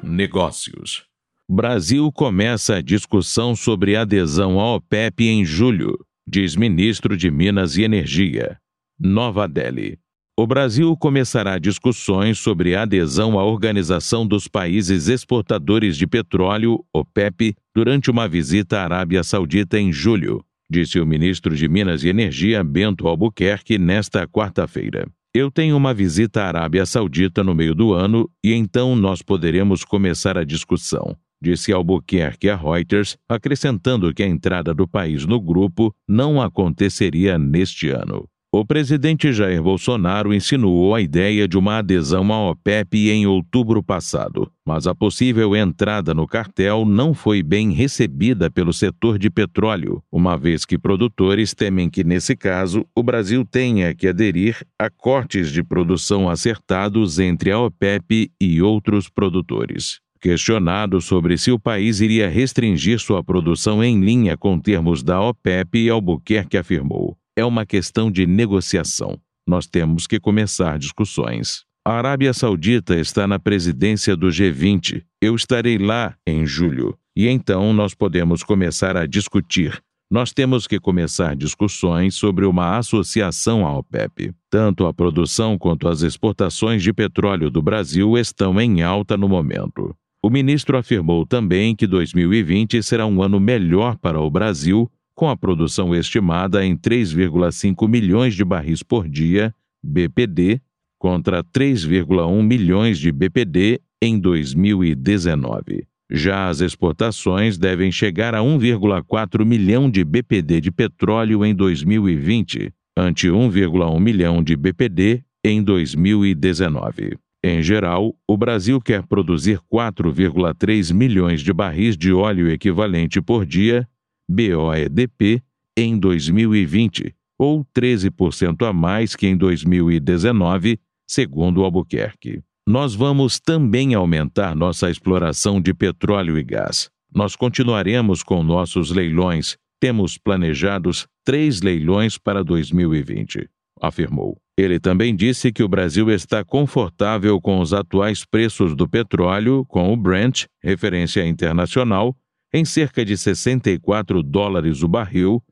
Negócios 0.00 1.02
Brasil 1.50 2.12
começa 2.12 2.76
a 2.76 2.80
discussão 2.80 3.56
sobre 3.56 3.96
adesão 3.96 4.60
à 4.60 4.76
OPEP 4.76 5.26
em 5.26 5.44
julho, 5.44 5.98
diz 6.30 6.54
ministro 6.54 7.16
de 7.16 7.30
Minas 7.30 7.78
e 7.78 7.82
Energia. 7.82 8.58
Nova 9.00 9.48
Delhi. 9.48 9.98
O 10.38 10.46
Brasil 10.46 10.94
começará 10.94 11.58
discussões 11.58 12.38
sobre 12.38 12.76
adesão 12.76 13.38
à 13.38 13.44
Organização 13.44 14.26
dos 14.26 14.46
Países 14.46 15.08
Exportadores 15.08 15.96
de 15.96 16.06
Petróleo, 16.06 16.84
OPEP, 16.92 17.54
durante 17.74 18.10
uma 18.10 18.28
visita 18.28 18.78
à 18.78 18.84
Arábia 18.84 19.24
Saudita 19.24 19.80
em 19.80 19.90
julho, 19.90 20.44
disse 20.70 21.00
o 21.00 21.06
ministro 21.06 21.56
de 21.56 21.66
Minas 21.66 22.04
e 22.04 22.08
Energia, 22.08 22.62
Bento 22.62 23.08
Albuquerque, 23.08 23.78
nesta 23.78 24.28
quarta-feira. 24.28 25.08
Eu 25.34 25.50
tenho 25.50 25.76
uma 25.76 25.94
visita 25.94 26.42
à 26.42 26.48
Arábia 26.48 26.84
Saudita 26.84 27.42
no 27.42 27.54
meio 27.54 27.74
do 27.74 27.94
ano 27.94 28.28
e 28.44 28.52
então 28.52 28.94
nós 28.94 29.22
poderemos 29.22 29.82
começar 29.82 30.36
a 30.36 30.44
discussão 30.44 31.16
disse 31.40 31.72
Albuquerque 31.72 32.48
a 32.48 32.56
Reuters, 32.56 33.16
acrescentando 33.28 34.12
que 34.12 34.22
a 34.22 34.28
entrada 34.28 34.74
do 34.74 34.86
país 34.86 35.26
no 35.26 35.40
grupo 35.40 35.94
não 36.06 36.40
aconteceria 36.40 37.38
neste 37.38 37.90
ano. 37.90 38.28
O 38.50 38.64
presidente 38.64 39.30
Jair 39.30 39.62
Bolsonaro 39.62 40.32
insinuou 40.32 40.94
a 40.94 41.02
ideia 41.02 41.46
de 41.46 41.58
uma 41.58 41.78
adesão 41.78 42.32
à 42.32 42.50
OPEP 42.50 43.10
em 43.10 43.26
outubro 43.26 43.82
passado, 43.82 44.50
mas 44.66 44.86
a 44.86 44.94
possível 44.94 45.54
entrada 45.54 46.14
no 46.14 46.26
cartel 46.26 46.86
não 46.86 47.12
foi 47.12 47.42
bem 47.42 47.72
recebida 47.72 48.50
pelo 48.50 48.72
setor 48.72 49.18
de 49.18 49.28
petróleo, 49.28 50.02
uma 50.10 50.34
vez 50.34 50.64
que 50.64 50.78
produtores 50.78 51.52
temem 51.52 51.90
que, 51.90 52.02
nesse 52.02 52.34
caso, 52.34 52.86
o 52.96 53.02
Brasil 53.02 53.44
tenha 53.44 53.94
que 53.94 54.08
aderir 54.08 54.66
a 54.78 54.88
cortes 54.88 55.52
de 55.52 55.62
produção 55.62 56.30
acertados 56.30 57.18
entre 57.18 57.50
a 57.50 57.60
OPEP 57.60 58.32
e 58.40 58.62
outros 58.62 59.10
produtores. 59.10 60.00
Questionado 60.20 61.00
sobre 61.00 61.38
se 61.38 61.52
o 61.52 61.58
país 61.58 62.00
iria 62.00 62.28
restringir 62.28 62.98
sua 62.98 63.22
produção 63.22 63.82
em 63.84 64.00
linha 64.00 64.36
com 64.36 64.58
termos 64.58 65.02
da 65.02 65.20
OPEP, 65.20 65.88
Albuquerque 65.88 66.56
afirmou: 66.56 67.16
é 67.36 67.44
uma 67.44 67.64
questão 67.64 68.10
de 68.10 68.26
negociação. 68.26 69.18
Nós 69.46 69.66
temos 69.66 70.06
que 70.06 70.18
começar 70.18 70.78
discussões. 70.78 71.64
A 71.86 71.92
Arábia 71.92 72.34
Saudita 72.34 72.98
está 72.98 73.26
na 73.26 73.38
presidência 73.38 74.16
do 74.16 74.26
G20. 74.26 75.02
Eu 75.22 75.36
estarei 75.36 75.78
lá 75.78 76.14
em 76.26 76.44
julho. 76.44 76.98
E 77.16 77.26
então 77.28 77.72
nós 77.72 77.94
podemos 77.94 78.42
começar 78.42 78.96
a 78.96 79.06
discutir. 79.06 79.80
Nós 80.10 80.32
temos 80.32 80.66
que 80.66 80.80
começar 80.80 81.36
discussões 81.36 82.14
sobre 82.14 82.44
uma 82.44 82.76
associação 82.76 83.66
à 83.66 83.78
OPEP. 83.78 84.32
Tanto 84.50 84.86
a 84.86 84.92
produção 84.92 85.56
quanto 85.56 85.86
as 85.86 86.02
exportações 86.02 86.82
de 86.82 86.92
petróleo 86.92 87.50
do 87.50 87.62
Brasil 87.62 88.18
estão 88.18 88.60
em 88.60 88.82
alta 88.82 89.16
no 89.16 89.28
momento. 89.28 89.94
O 90.20 90.28
ministro 90.28 90.76
afirmou 90.76 91.24
também 91.24 91.76
que 91.76 91.86
2020 91.86 92.82
será 92.82 93.06
um 93.06 93.22
ano 93.22 93.38
melhor 93.38 93.96
para 93.96 94.20
o 94.20 94.28
Brasil, 94.28 94.90
com 95.14 95.28
a 95.28 95.36
produção 95.36 95.94
estimada 95.94 96.64
em 96.64 96.76
3,5 96.76 97.88
milhões 97.88 98.34
de 98.34 98.44
barris 98.44 98.82
por 98.82 99.08
dia, 99.08 99.54
BPD, 99.82 100.60
contra 100.98 101.44
3,1 101.44 102.42
milhões 102.42 102.98
de 102.98 103.12
BPD 103.12 103.80
em 104.02 104.18
2019. 104.18 105.86
Já 106.10 106.48
as 106.48 106.60
exportações 106.60 107.56
devem 107.56 107.92
chegar 107.92 108.34
a 108.34 108.40
1,4 108.40 109.44
milhão 109.44 109.88
de 109.88 110.04
BPD 110.04 110.60
de 110.60 110.72
petróleo 110.72 111.44
em 111.44 111.54
2020, 111.54 112.72
ante 112.96 113.28
1,1 113.28 114.00
milhão 114.00 114.42
de 114.42 114.56
BPD 114.56 115.22
em 115.44 115.62
2019. 115.62 117.18
Em 117.42 117.62
geral, 117.62 118.16
o 118.26 118.36
Brasil 118.36 118.80
quer 118.80 119.06
produzir 119.06 119.60
4,3 119.72 120.92
milhões 120.92 121.40
de 121.40 121.52
barris 121.52 121.96
de 121.96 122.12
óleo 122.12 122.50
equivalente 122.50 123.20
por 123.20 123.46
dia, 123.46 123.88
BOEDP, 124.28 125.42
em 125.76 125.96
2020, 125.96 127.14
ou 127.38 127.64
13% 127.66 128.68
a 128.68 128.72
mais 128.72 129.14
que 129.14 129.26
em 129.28 129.36
2019, 129.36 130.80
segundo 131.06 131.62
Albuquerque. 131.62 132.42
Nós 132.66 132.94
vamos 132.94 133.38
também 133.38 133.94
aumentar 133.94 134.54
nossa 134.54 134.90
exploração 134.90 135.60
de 135.60 135.72
petróleo 135.72 136.36
e 136.36 136.42
gás. 136.42 136.90
Nós 137.14 137.34
continuaremos 137.34 138.22
com 138.22 138.42
nossos 138.42 138.90
leilões. 138.90 139.56
Temos 139.80 140.18
planejados 140.18 141.06
três 141.24 141.62
leilões 141.62 142.18
para 142.18 142.42
2020, 142.42 143.48
afirmou. 143.80 144.36
Ele 144.56 144.80
também 144.80 145.14
disse 145.14 145.52
que 145.52 145.62
o 145.62 145.68
Brasil 145.68 146.10
está 146.10 146.44
confortável 146.44 147.40
com 147.40 147.60
os 147.60 147.72
atuais 147.72 148.24
preços 148.24 148.74
do 148.74 148.88
petróleo, 148.88 149.64
com 149.66 149.92
o 149.92 149.96
Brent, 149.96 150.46
referência 150.62 151.26
internacional, 151.26 152.16
em 152.52 152.64
cerca 152.64 153.04
de 153.04 153.16
64 153.16 154.22
dólares 154.22 154.82
o 154.82 154.88
barril, 154.88 155.42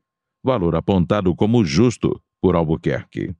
valor 0.43 0.75
apontado 0.75 1.35
como 1.35 1.63
justo 1.63 2.21
por 2.41 2.55
Albuquerque. 2.55 3.33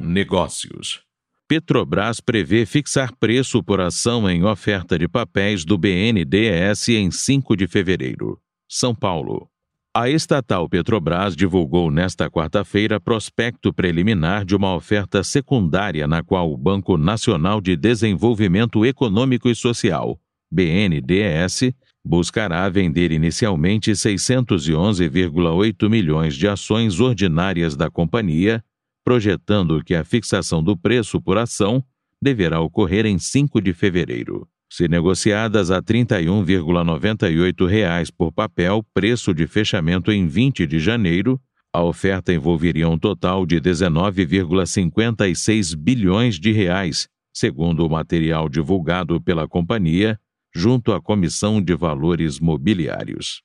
Negócios. 0.00 1.02
Petrobras 1.46 2.18
prevê 2.18 2.64
fixar 2.64 3.14
preço 3.18 3.62
por 3.62 3.80
ação 3.80 4.28
em 4.28 4.42
oferta 4.42 4.98
de 4.98 5.06
papéis 5.06 5.64
do 5.64 5.76
BNDES 5.76 6.88
em 6.88 7.10
5 7.10 7.54
de 7.56 7.68
fevereiro. 7.68 8.40
São 8.68 8.94
Paulo. 8.94 9.51
A 9.94 10.08
estatal 10.08 10.66
Petrobras 10.70 11.36
divulgou 11.36 11.90
nesta 11.90 12.30
quarta-feira 12.30 12.98
prospecto 12.98 13.74
preliminar 13.74 14.42
de 14.42 14.56
uma 14.56 14.74
oferta 14.74 15.22
secundária 15.22 16.08
na 16.08 16.22
qual 16.22 16.50
o 16.50 16.56
Banco 16.56 16.96
Nacional 16.96 17.60
de 17.60 17.76
Desenvolvimento 17.76 18.86
Econômico 18.86 19.50
e 19.50 19.54
Social, 19.54 20.18
BNDES, 20.50 21.74
buscará 22.02 22.66
vender 22.70 23.12
inicialmente 23.12 23.90
611,8 23.90 25.90
milhões 25.90 26.36
de 26.36 26.48
ações 26.48 26.98
ordinárias 26.98 27.76
da 27.76 27.90
companhia, 27.90 28.64
projetando 29.04 29.84
que 29.84 29.94
a 29.94 30.04
fixação 30.04 30.62
do 30.62 30.74
preço 30.74 31.20
por 31.20 31.36
ação 31.36 31.84
deverá 32.20 32.62
ocorrer 32.62 33.04
em 33.04 33.18
5 33.18 33.60
de 33.60 33.74
fevereiro. 33.74 34.48
Se 34.74 34.88
negociadas 34.88 35.70
a 35.70 35.76
R$ 35.76 35.82
31,98 35.82 38.10
por 38.16 38.32
papel, 38.32 38.82
preço 38.94 39.34
de 39.34 39.46
fechamento 39.46 40.10
em 40.10 40.26
20 40.26 40.66
de 40.66 40.78
janeiro, 40.78 41.38
a 41.74 41.82
oferta 41.82 42.32
envolveria 42.32 42.88
um 42.88 42.98
total 42.98 43.44
de 43.44 43.60
19,56 43.60 45.76
bilhões 45.76 46.40
de 46.40 46.52
reais, 46.52 47.06
segundo 47.34 47.86
o 47.86 47.90
material 47.90 48.48
divulgado 48.48 49.20
pela 49.20 49.46
companhia 49.46 50.18
junto 50.56 50.94
à 50.94 51.02
Comissão 51.02 51.60
de 51.60 51.74
Valores 51.74 52.40
Mobiliários. 52.40 53.42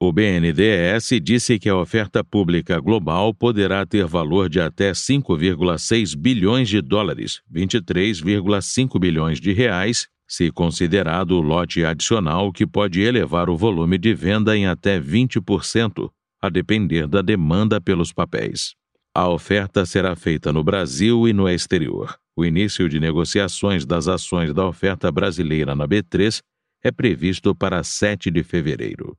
O 0.00 0.12
BNDES 0.12 1.20
disse 1.22 1.56
que 1.56 1.68
a 1.68 1.76
oferta 1.76 2.24
pública 2.24 2.80
global 2.80 3.32
poderá 3.32 3.86
ter 3.86 4.06
valor 4.06 4.48
de 4.48 4.60
até 4.60 4.90
5,6 4.90 6.16
bilhões 6.16 6.68
de 6.68 6.82
dólares, 6.82 7.42
23,5 7.48 8.98
bilhões 8.98 9.40
de 9.40 9.52
reais, 9.52 10.08
se 10.26 10.50
considerado 10.50 11.32
o 11.32 11.40
lote 11.40 11.84
adicional 11.84 12.52
que 12.52 12.66
pode 12.66 13.00
elevar 13.00 13.48
o 13.50 13.56
volume 13.56 13.98
de 13.98 14.14
venda 14.14 14.56
em 14.56 14.66
até 14.66 15.00
20%, 15.00 16.10
a 16.40 16.48
depender 16.48 17.06
da 17.06 17.22
demanda 17.22 17.80
pelos 17.80 18.12
papéis. 18.12 18.74
A 19.14 19.28
oferta 19.28 19.86
será 19.86 20.16
feita 20.16 20.52
no 20.52 20.64
Brasil 20.64 21.28
e 21.28 21.32
no 21.32 21.48
exterior. 21.48 22.16
O 22.36 22.44
início 22.44 22.88
de 22.88 22.98
negociações 22.98 23.86
das 23.86 24.08
ações 24.08 24.52
da 24.52 24.66
oferta 24.66 25.10
brasileira 25.12 25.74
na 25.74 25.86
B3 25.86 26.40
é 26.82 26.90
previsto 26.90 27.54
para 27.54 27.82
7 27.82 28.30
de 28.30 28.42
fevereiro. 28.42 29.16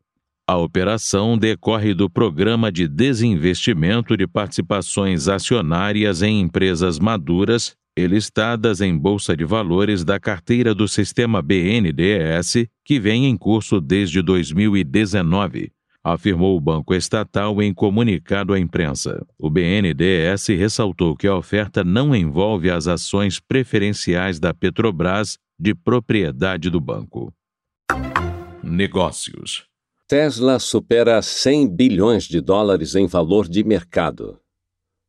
A 0.48 0.58
operação 0.58 1.38
decorre 1.38 1.94
do 1.94 2.08
Programa 2.08 2.72
de 2.72 2.88
Desinvestimento 2.88 4.16
de 4.16 4.28
Participações 4.28 5.28
Acionárias 5.28 6.22
em 6.22 6.42
Empresas 6.42 7.00
Maduras 7.00 7.76
e 7.98 8.06
listadas 8.08 8.82
em 8.82 8.96
Bolsa 8.98 9.38
de 9.38 9.46
Valores 9.46 10.04
da 10.04 10.20
carteira 10.20 10.76
do 10.76 10.88
sistema 10.88 11.42
BNDES, 11.42 12.68
que 12.84 13.00
vem 13.00 13.26
em 13.26 13.38
curso 13.38 13.80
desde 13.80 14.22
2019, 14.22 15.72
afirmou 16.04 16.58
o 16.58 16.62
Banco 16.62 16.94
Estatal 16.94 17.62
em 17.62 17.74
comunicado 17.74 18.54
à 18.54 18.60
imprensa. 18.60 19.26
O 19.40 19.50
BNDES 19.50 20.48
ressaltou 20.50 21.16
que 21.16 21.26
a 21.26 21.36
oferta 21.36 21.86
não 21.86 22.14
envolve 22.14 22.70
as 22.70 22.86
ações 22.86 23.40
preferenciais 23.40 24.40
da 24.40 24.54
Petrobras 24.54 25.38
de 25.58 25.74
propriedade 25.74 26.70
do 26.70 26.82
banco. 26.82 27.34
Negócios. 28.62 29.64
Tesla 30.06 30.60
supera 30.60 31.22
100 31.22 31.68
bilhões 31.70 32.26
de 32.26 32.42
dólares 32.42 32.94
em 32.94 33.08
valor 33.08 33.48
de 33.48 33.64
mercado. 33.64 34.38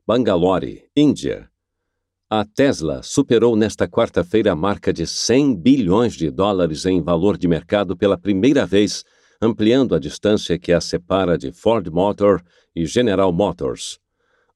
Bangalore, 0.07 0.85
Índia 0.97 1.51
a 2.29 2.45
Tesla 2.45 3.03
superou 3.05 3.55
nesta 3.55 3.87
quarta-feira 3.87 4.51
a 4.51 4.57
marca 4.57 4.93
de 4.93 5.07
100 5.07 5.55
bilhões 5.55 6.15
de 6.15 6.29
dólares 6.29 6.85
em 6.85 7.01
valor 7.01 7.39
de 7.39 7.47
mercado 7.47 7.97
pela 7.97 8.19
primeira 8.19 8.67
vez, 8.67 9.05
ampliando 9.41 9.95
a 9.95 9.99
distância 10.01 10.59
que 10.59 10.73
a 10.73 10.81
separa 10.81 11.39
de 11.39 11.53
Ford 11.53 11.87
Motor 11.89 12.43
e 12.75 12.85
General 12.85 13.33
Motors. 13.33 14.01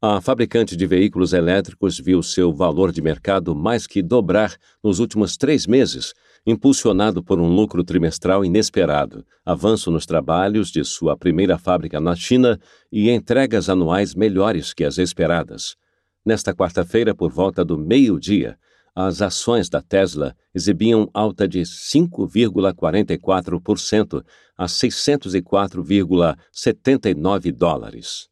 A 0.02 0.20
fabricante 0.20 0.76
de 0.76 0.84
veículos 0.84 1.32
elétricos 1.32 2.00
viu 2.00 2.24
seu 2.24 2.52
valor 2.52 2.90
de 2.90 3.00
mercado 3.00 3.54
mais 3.54 3.86
que 3.86 4.02
dobrar 4.02 4.56
nos 4.82 4.98
últimos 4.98 5.36
três 5.36 5.64
meses, 5.64 6.12
impulsionado 6.44 7.22
por 7.22 7.38
um 7.38 7.54
lucro 7.54 7.84
trimestral 7.84 8.44
inesperado, 8.44 9.24
avanço 9.44 9.92
nos 9.92 10.06
trabalhos 10.06 10.72
de 10.72 10.82
sua 10.84 11.16
primeira 11.16 11.56
fábrica 11.56 12.00
na 12.00 12.16
China 12.16 12.58
e 12.90 13.10
entregas 13.10 13.68
anuais 13.68 14.12
melhores 14.12 14.72
que 14.72 14.82
as 14.82 14.98
esperadas. 14.98 15.76
Nesta 16.24 16.54
quarta-feira, 16.54 17.14
por 17.14 17.30
volta 17.30 17.62
do 17.64 17.78
meio-dia, 17.78 18.58
as 18.94 19.20
ações 19.22 19.68
da 19.68 19.80
Tesla 19.80 20.36
exibiam 20.54 21.08
alta 21.14 21.48
de 21.48 21.60
5,44% 21.60 24.22
a 24.56 24.66
604,79 24.66 27.52
dólares. 27.52 28.28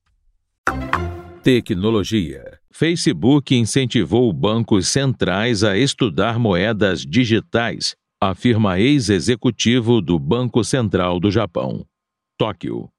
Tecnologia. 1.43 2.59
Facebook 2.71 3.55
incentivou 3.55 4.31
bancos 4.33 4.89
centrais 4.89 5.63
a 5.65 5.79
estudar 5.79 6.39
moedas 6.39 7.01
digitais, 7.01 7.97
afirma 8.21 8.79
ex-executivo 8.79 10.03
do 10.03 10.19
Banco 10.19 10.63
Central 10.63 11.19
do 11.19 11.31
Japão. 11.31 11.87
Tóquio. 12.37 12.91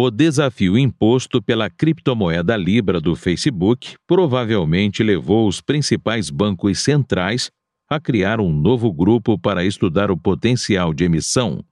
O 0.00 0.12
desafio 0.12 0.78
imposto 0.78 1.42
pela 1.42 1.68
criptomoeda 1.68 2.56
Libra 2.56 3.00
do 3.00 3.16
Facebook 3.16 3.96
provavelmente 4.06 5.02
levou 5.02 5.48
os 5.48 5.60
principais 5.60 6.30
bancos 6.30 6.78
centrais 6.78 7.50
a 7.90 7.98
criar 7.98 8.40
um 8.40 8.52
novo 8.52 8.92
grupo 8.92 9.36
para 9.36 9.64
estudar 9.64 10.08
o 10.08 10.16
potencial 10.16 10.94
de 10.94 11.02
emissão 11.02 11.64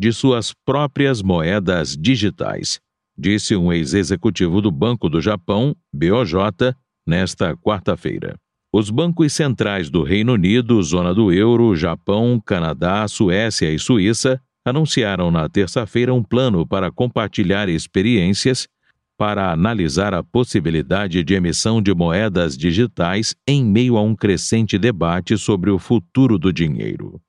de 0.00 0.10
suas 0.10 0.54
próprias 0.64 1.20
moedas 1.20 1.94
digitais, 1.94 2.80
disse 3.14 3.54
um 3.54 3.70
ex-executivo 3.70 4.62
do 4.62 4.70
Banco 4.70 5.10
do 5.10 5.20
Japão, 5.20 5.76
BOJ, 5.92 6.74
nesta 7.06 7.54
quarta-feira. 7.58 8.36
Os 8.72 8.88
bancos 8.88 9.34
centrais 9.34 9.90
do 9.90 10.02
Reino 10.02 10.32
Unido, 10.32 10.82
zona 10.82 11.12
do 11.12 11.30
euro, 11.30 11.76
Japão, 11.76 12.40
Canadá, 12.42 13.06
Suécia 13.06 13.70
e 13.70 13.78
Suíça 13.78 14.40
anunciaram 14.68 15.30
na 15.30 15.48
terça-feira 15.48 16.12
um 16.12 16.22
plano 16.22 16.66
para 16.66 16.90
compartilhar 16.90 17.68
experiências 17.68 18.68
para 19.16 19.50
analisar 19.50 20.12
a 20.12 20.22
possibilidade 20.22 21.24
de 21.24 21.34
emissão 21.34 21.80
de 21.80 21.94
moedas 21.94 22.56
digitais 22.56 23.34
em 23.46 23.64
meio 23.64 23.96
a 23.96 24.02
um 24.02 24.14
crescente 24.14 24.78
debate 24.78 25.38
sobre 25.38 25.70
o 25.70 25.78
futuro 25.78 26.38
do 26.38 26.52
dinheiro. 26.52 27.20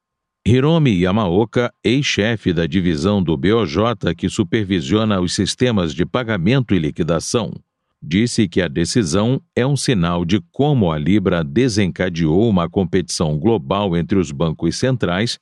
Hiromi 0.46 1.02
Yamaoka, 1.02 1.72
ex-chefe 1.84 2.54
da 2.54 2.66
divisão 2.66 3.22
do 3.22 3.38
BOJ 3.38 4.16
que 4.18 4.30
supervisiona 4.30 5.20
os 5.20 5.34
sistemas 5.34 5.94
de 5.94 6.06
pagamento 6.06 6.74
e 6.74 6.80
liquidação, 6.80 7.52
disse 8.02 8.48
que 8.48 8.62
a 8.62 8.68
decisão 8.68 9.42
é 9.56 9.66
um 9.66 9.76
sinal 9.76 10.24
de 10.26 10.42
como 10.52 10.92
a 10.92 10.98
Libra 10.98 11.44
desencadeou 11.44 12.50
uma 12.50 12.70
competição 12.70 13.38
global 13.38 13.96
entre 13.96 14.18
os 14.18 14.32
bancos 14.32 14.76
centrais 14.78 15.38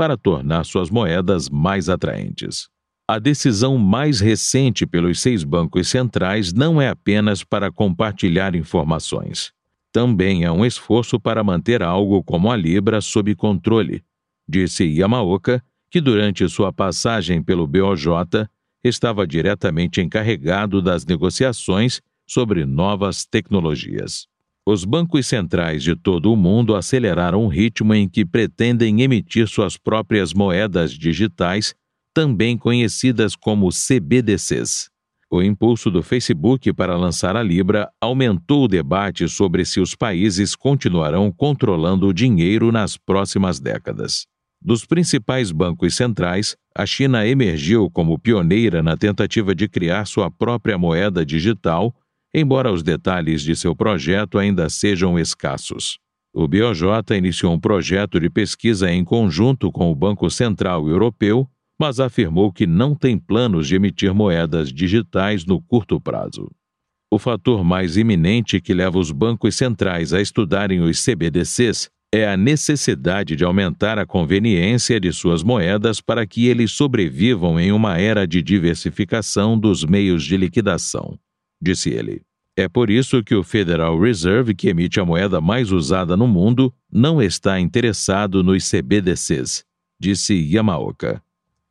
para 0.00 0.16
tornar 0.16 0.64
suas 0.64 0.88
moedas 0.88 1.50
mais 1.50 1.90
atraentes. 1.90 2.70
A 3.06 3.18
decisão 3.18 3.76
mais 3.76 4.18
recente 4.18 4.86
pelos 4.86 5.20
seis 5.20 5.44
bancos 5.44 5.88
centrais 5.88 6.54
não 6.54 6.80
é 6.80 6.88
apenas 6.88 7.44
para 7.44 7.70
compartilhar 7.70 8.54
informações. 8.54 9.52
também 9.92 10.42
é 10.42 10.50
um 10.50 10.64
esforço 10.64 11.20
para 11.20 11.44
manter 11.44 11.82
algo 11.82 12.24
como 12.24 12.50
a 12.50 12.56
Libra 12.56 13.02
sob 13.02 13.34
controle, 13.34 14.02
disse 14.48 14.84
Yamaoka, 14.84 15.62
que 15.90 16.00
durante 16.00 16.48
sua 16.48 16.72
passagem 16.72 17.42
pelo 17.42 17.66
BOJ 17.66 18.48
estava 18.82 19.26
diretamente 19.26 20.00
encarregado 20.00 20.80
das 20.80 21.04
negociações 21.04 22.00
sobre 22.26 22.64
novas 22.64 23.26
tecnologias. 23.26 24.29
Os 24.72 24.84
bancos 24.84 25.26
centrais 25.26 25.82
de 25.82 25.96
todo 25.96 26.32
o 26.32 26.36
mundo 26.36 26.76
aceleraram 26.76 27.44
o 27.44 27.48
ritmo 27.48 27.92
em 27.92 28.08
que 28.08 28.24
pretendem 28.24 29.02
emitir 29.02 29.48
suas 29.48 29.76
próprias 29.76 30.32
moedas 30.32 30.92
digitais, 30.92 31.74
também 32.14 32.56
conhecidas 32.56 33.34
como 33.34 33.68
CBDCs. 33.70 34.88
O 35.28 35.42
impulso 35.42 35.90
do 35.90 36.04
Facebook 36.04 36.72
para 36.72 36.96
lançar 36.96 37.34
a 37.34 37.42
Libra 37.42 37.90
aumentou 38.00 38.66
o 38.66 38.68
debate 38.68 39.28
sobre 39.28 39.64
se 39.64 39.80
os 39.80 39.96
países 39.96 40.54
continuarão 40.54 41.32
controlando 41.32 42.06
o 42.06 42.14
dinheiro 42.14 42.70
nas 42.70 42.96
próximas 42.96 43.58
décadas. 43.58 44.24
Dos 44.62 44.84
principais 44.86 45.50
bancos 45.50 45.96
centrais, 45.96 46.54
a 46.72 46.86
China 46.86 47.26
emergiu 47.26 47.90
como 47.90 48.20
pioneira 48.20 48.84
na 48.84 48.96
tentativa 48.96 49.52
de 49.52 49.68
criar 49.68 50.04
sua 50.04 50.30
própria 50.30 50.78
moeda 50.78 51.26
digital, 51.26 51.92
embora 52.34 52.72
os 52.72 52.82
detalhes 52.82 53.42
de 53.42 53.54
seu 53.56 53.74
projeto 53.74 54.38
ainda 54.38 54.68
sejam 54.68 55.18
escassos. 55.18 55.98
O 56.32 56.46
BOJ 56.46 57.16
iniciou 57.16 57.52
um 57.52 57.60
projeto 57.60 58.20
de 58.20 58.30
pesquisa 58.30 58.90
em 58.90 59.04
conjunto 59.04 59.72
com 59.72 59.90
o 59.90 59.94
Banco 59.94 60.30
Central 60.30 60.88
Europeu 60.88 61.48
mas 61.80 61.98
afirmou 61.98 62.52
que 62.52 62.66
não 62.66 62.94
tem 62.94 63.18
planos 63.18 63.66
de 63.66 63.74
emitir 63.74 64.12
moedas 64.12 64.70
digitais 64.70 65.46
no 65.46 65.62
curto 65.62 65.98
prazo. 65.98 66.50
O 67.10 67.18
fator 67.18 67.64
mais 67.64 67.96
iminente 67.96 68.60
que 68.60 68.74
leva 68.74 68.98
os 68.98 69.10
bancos 69.10 69.54
centrais 69.54 70.12
a 70.12 70.20
estudarem 70.20 70.82
os 70.82 71.02
CBDCs 71.02 71.88
é 72.12 72.28
a 72.28 72.36
necessidade 72.36 73.34
de 73.34 73.44
aumentar 73.44 73.98
a 73.98 74.04
conveniência 74.04 75.00
de 75.00 75.10
suas 75.10 75.42
moedas 75.42 76.02
para 76.02 76.26
que 76.26 76.48
eles 76.48 76.70
sobrevivam 76.70 77.58
em 77.58 77.72
uma 77.72 77.98
era 77.98 78.26
de 78.26 78.42
diversificação 78.42 79.58
dos 79.58 79.82
meios 79.82 80.22
de 80.22 80.36
liquidação, 80.36 81.18
disse 81.60 81.90
ele. 81.90 82.22
É 82.56 82.68
por 82.68 82.90
isso 82.90 83.22
que 83.22 83.34
o 83.34 83.42
Federal 83.42 83.98
Reserve, 83.98 84.54
que 84.54 84.68
emite 84.68 85.00
a 85.00 85.04
moeda 85.04 85.40
mais 85.40 85.72
usada 85.72 86.16
no 86.16 86.26
mundo, 86.26 86.72
não 86.92 87.22
está 87.22 87.58
interessado 87.58 88.42
nos 88.42 88.68
CBDCs, 88.68 89.64
disse 89.98 90.34
Yamaoka. 90.34 91.22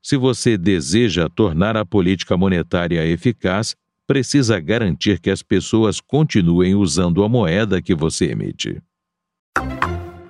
Se 0.01 0.17
você 0.17 0.57
deseja 0.57 1.29
tornar 1.29 1.75
a 1.75 1.85
política 1.85 2.37
monetária 2.37 3.05
eficaz, 3.05 3.75
precisa 4.07 4.59
garantir 4.59 5.19
que 5.19 5.29
as 5.29 5.43
pessoas 5.43 5.99
continuem 5.99 6.73
usando 6.73 7.23
a 7.23 7.29
moeda 7.29 7.81
que 7.81 7.93
você 7.93 8.31
emite. 8.31 8.81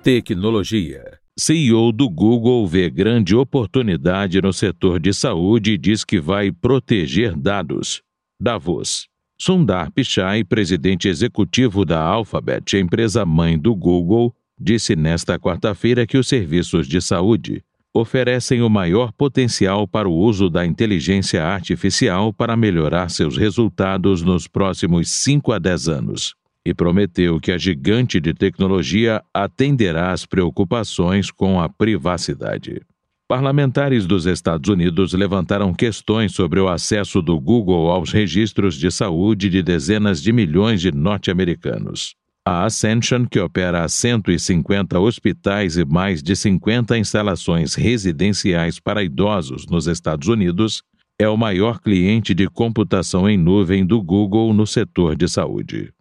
Tecnologia. 0.02 1.18
CEO 1.38 1.90
do 1.92 2.10
Google 2.10 2.66
vê 2.66 2.90
grande 2.90 3.34
oportunidade 3.34 4.42
no 4.42 4.52
setor 4.52 5.00
de 5.00 5.14
saúde 5.14 5.72
e 5.72 5.78
diz 5.78 6.04
que 6.04 6.20
vai 6.20 6.52
proteger 6.52 7.34
dados. 7.34 8.02
Davos. 8.38 9.08
Sundar 9.42 9.90
Pichai, 9.90 10.44
presidente 10.44 11.08
executivo 11.08 11.82
da 11.86 11.98
Alphabet, 11.98 12.76
empresa 12.76 13.24
mãe 13.24 13.58
do 13.58 13.74
Google, 13.74 14.36
disse 14.60 14.94
nesta 14.94 15.38
quarta-feira 15.38 16.06
que 16.06 16.18
os 16.18 16.28
serviços 16.28 16.86
de 16.86 17.00
saúde 17.00 17.64
oferecem 17.94 18.60
o 18.60 18.68
maior 18.68 19.12
potencial 19.12 19.88
para 19.88 20.06
o 20.06 20.14
uso 20.14 20.50
da 20.50 20.66
inteligência 20.66 21.42
artificial 21.42 22.34
para 22.34 22.54
melhorar 22.54 23.08
seus 23.08 23.38
resultados 23.38 24.20
nos 24.20 24.46
próximos 24.46 25.08
5 25.10 25.52
a 25.52 25.58
10 25.58 25.88
anos. 25.88 26.34
E 26.62 26.74
prometeu 26.74 27.40
que 27.40 27.50
a 27.50 27.56
gigante 27.56 28.20
de 28.20 28.34
tecnologia 28.34 29.22
atenderá 29.32 30.12
às 30.12 30.26
preocupações 30.26 31.30
com 31.30 31.58
a 31.58 31.66
privacidade. 31.66 32.82
Parlamentares 33.30 34.06
dos 34.08 34.26
Estados 34.26 34.68
Unidos 34.68 35.12
levantaram 35.12 35.72
questões 35.72 36.32
sobre 36.32 36.58
o 36.58 36.66
acesso 36.66 37.22
do 37.22 37.38
Google 37.38 37.88
aos 37.88 38.10
registros 38.10 38.74
de 38.74 38.90
saúde 38.90 39.48
de 39.48 39.62
dezenas 39.62 40.20
de 40.20 40.32
milhões 40.32 40.80
de 40.80 40.90
norte-americanos. 40.90 42.16
A 42.44 42.64
Ascension, 42.64 43.24
que 43.26 43.38
opera 43.38 43.88
150 43.88 44.98
hospitais 44.98 45.76
e 45.76 45.84
mais 45.84 46.24
de 46.24 46.34
50 46.34 46.98
instalações 46.98 47.76
residenciais 47.76 48.80
para 48.80 49.04
idosos 49.04 49.64
nos 49.64 49.86
Estados 49.86 50.26
Unidos, 50.26 50.82
é 51.16 51.28
o 51.28 51.36
maior 51.36 51.78
cliente 51.78 52.34
de 52.34 52.48
computação 52.48 53.30
em 53.30 53.38
nuvem 53.38 53.86
do 53.86 54.02
Google 54.02 54.52
no 54.52 54.66
setor 54.66 55.14
de 55.14 55.28
saúde. 55.28 55.92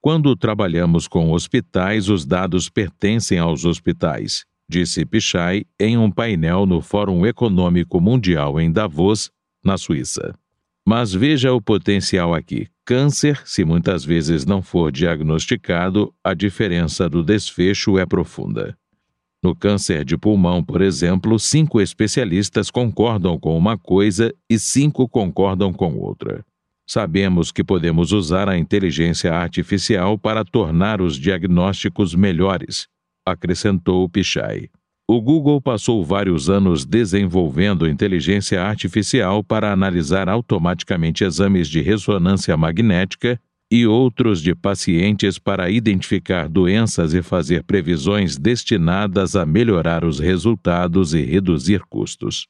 Quando 0.00 0.34
trabalhamos 0.34 1.06
com 1.06 1.30
hospitais, 1.30 2.08
os 2.08 2.24
dados 2.24 2.70
pertencem 2.70 3.38
aos 3.38 3.66
hospitais, 3.66 4.46
disse 4.70 5.04
Pichai 5.04 5.64
em 5.78 5.98
um 5.98 6.10
painel 6.10 6.64
no 6.64 6.80
Fórum 6.80 7.26
Econômico 7.26 8.00
Mundial 8.00 8.60
em 8.60 8.70
Davos, 8.70 9.30
na 9.64 9.76
Suíça. 9.76 10.32
Mas 10.86 11.12
veja 11.12 11.52
o 11.52 11.60
potencial 11.60 12.32
aqui. 12.32 12.68
Câncer, 12.84 13.42
se 13.44 13.64
muitas 13.64 14.04
vezes 14.04 14.46
não 14.46 14.62
for 14.62 14.92
diagnosticado, 14.92 16.14
a 16.22 16.32
diferença 16.34 17.08
do 17.08 17.22
desfecho 17.22 17.98
é 17.98 18.06
profunda. 18.06 18.76
No 19.42 19.56
câncer 19.56 20.04
de 20.04 20.16
pulmão, 20.16 20.62
por 20.62 20.80
exemplo, 20.82 21.38
cinco 21.38 21.80
especialistas 21.80 22.70
concordam 22.70 23.38
com 23.38 23.56
uma 23.56 23.76
coisa 23.76 24.32
e 24.48 24.58
cinco 24.58 25.08
concordam 25.08 25.72
com 25.72 25.96
outra. 25.96 26.44
Sabemos 26.86 27.50
que 27.50 27.64
podemos 27.64 28.12
usar 28.12 28.48
a 28.48 28.58
inteligência 28.58 29.32
artificial 29.32 30.18
para 30.18 30.44
tornar 30.44 31.00
os 31.00 31.16
diagnósticos 31.16 32.14
melhores, 32.14 32.88
acrescentou 33.30 34.08
Pichai. 34.08 34.68
O 35.12 35.20
Google 35.20 35.60
passou 35.60 36.04
vários 36.04 36.48
anos 36.48 36.84
desenvolvendo 36.84 37.88
inteligência 37.88 38.62
artificial 38.62 39.42
para 39.42 39.72
analisar 39.72 40.28
automaticamente 40.28 41.24
exames 41.24 41.68
de 41.68 41.80
ressonância 41.80 42.56
magnética 42.56 43.36
e 43.68 43.88
outros 43.88 44.40
de 44.40 44.54
pacientes 44.54 45.36
para 45.36 45.68
identificar 45.68 46.48
doenças 46.48 47.12
e 47.12 47.22
fazer 47.22 47.64
previsões 47.64 48.38
destinadas 48.38 49.34
a 49.34 49.44
melhorar 49.44 50.04
os 50.04 50.20
resultados 50.20 51.12
e 51.12 51.22
reduzir 51.22 51.80
custos. 51.88 52.46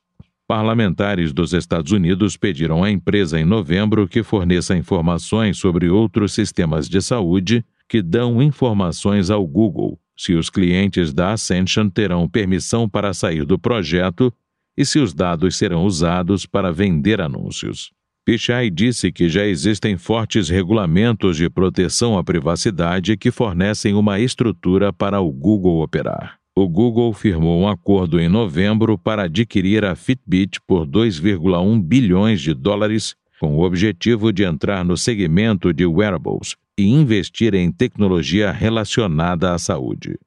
Parlamentares 0.46 1.32
dos 1.32 1.54
Estados 1.54 1.92
Unidos 1.92 2.36
pediram 2.36 2.84
à 2.84 2.90
empresa 2.90 3.40
em 3.40 3.44
novembro 3.46 4.06
que 4.06 4.22
forneça 4.22 4.76
informações 4.76 5.56
sobre 5.56 5.88
outros 5.88 6.34
sistemas 6.34 6.90
de 6.90 7.00
saúde 7.00 7.64
que 7.88 8.02
dão 8.02 8.42
informações 8.42 9.30
ao 9.30 9.46
Google 9.46 9.98
se 10.20 10.34
os 10.34 10.50
clientes 10.50 11.14
da 11.14 11.32
Ascension 11.32 11.88
terão 11.88 12.28
permissão 12.28 12.86
para 12.86 13.14
sair 13.14 13.46
do 13.46 13.58
projeto 13.58 14.30
e 14.76 14.84
se 14.84 14.98
os 14.98 15.14
dados 15.14 15.56
serão 15.56 15.86
usados 15.86 16.44
para 16.44 16.70
vender 16.70 17.22
anúncios. 17.22 17.90
Pichai 18.22 18.68
disse 18.68 19.10
que 19.10 19.30
já 19.30 19.46
existem 19.46 19.96
fortes 19.96 20.50
regulamentos 20.50 21.38
de 21.38 21.48
proteção 21.48 22.18
à 22.18 22.22
privacidade 22.22 23.16
que 23.16 23.30
fornecem 23.30 23.94
uma 23.94 24.20
estrutura 24.20 24.92
para 24.92 25.22
o 25.22 25.32
Google 25.32 25.80
operar. 25.80 26.38
O 26.54 26.68
Google 26.68 27.14
firmou 27.14 27.58
um 27.58 27.66
acordo 27.66 28.20
em 28.20 28.28
novembro 28.28 28.98
para 28.98 29.22
adquirir 29.22 29.86
a 29.86 29.94
Fitbit 29.94 30.60
por 30.66 30.86
2,1 30.86 31.82
bilhões 31.82 32.42
de 32.42 32.52
dólares, 32.52 33.16
com 33.40 33.56
o 33.56 33.64
objetivo 33.64 34.30
de 34.34 34.44
entrar 34.44 34.84
no 34.84 34.98
segmento 34.98 35.72
de 35.72 35.86
wearables, 35.86 36.56
e 36.80 36.88
investir 36.88 37.54
em 37.54 37.70
tecnologia 37.70 38.50
relacionada 38.50 39.52
à 39.52 39.58
saúde. 39.58 40.18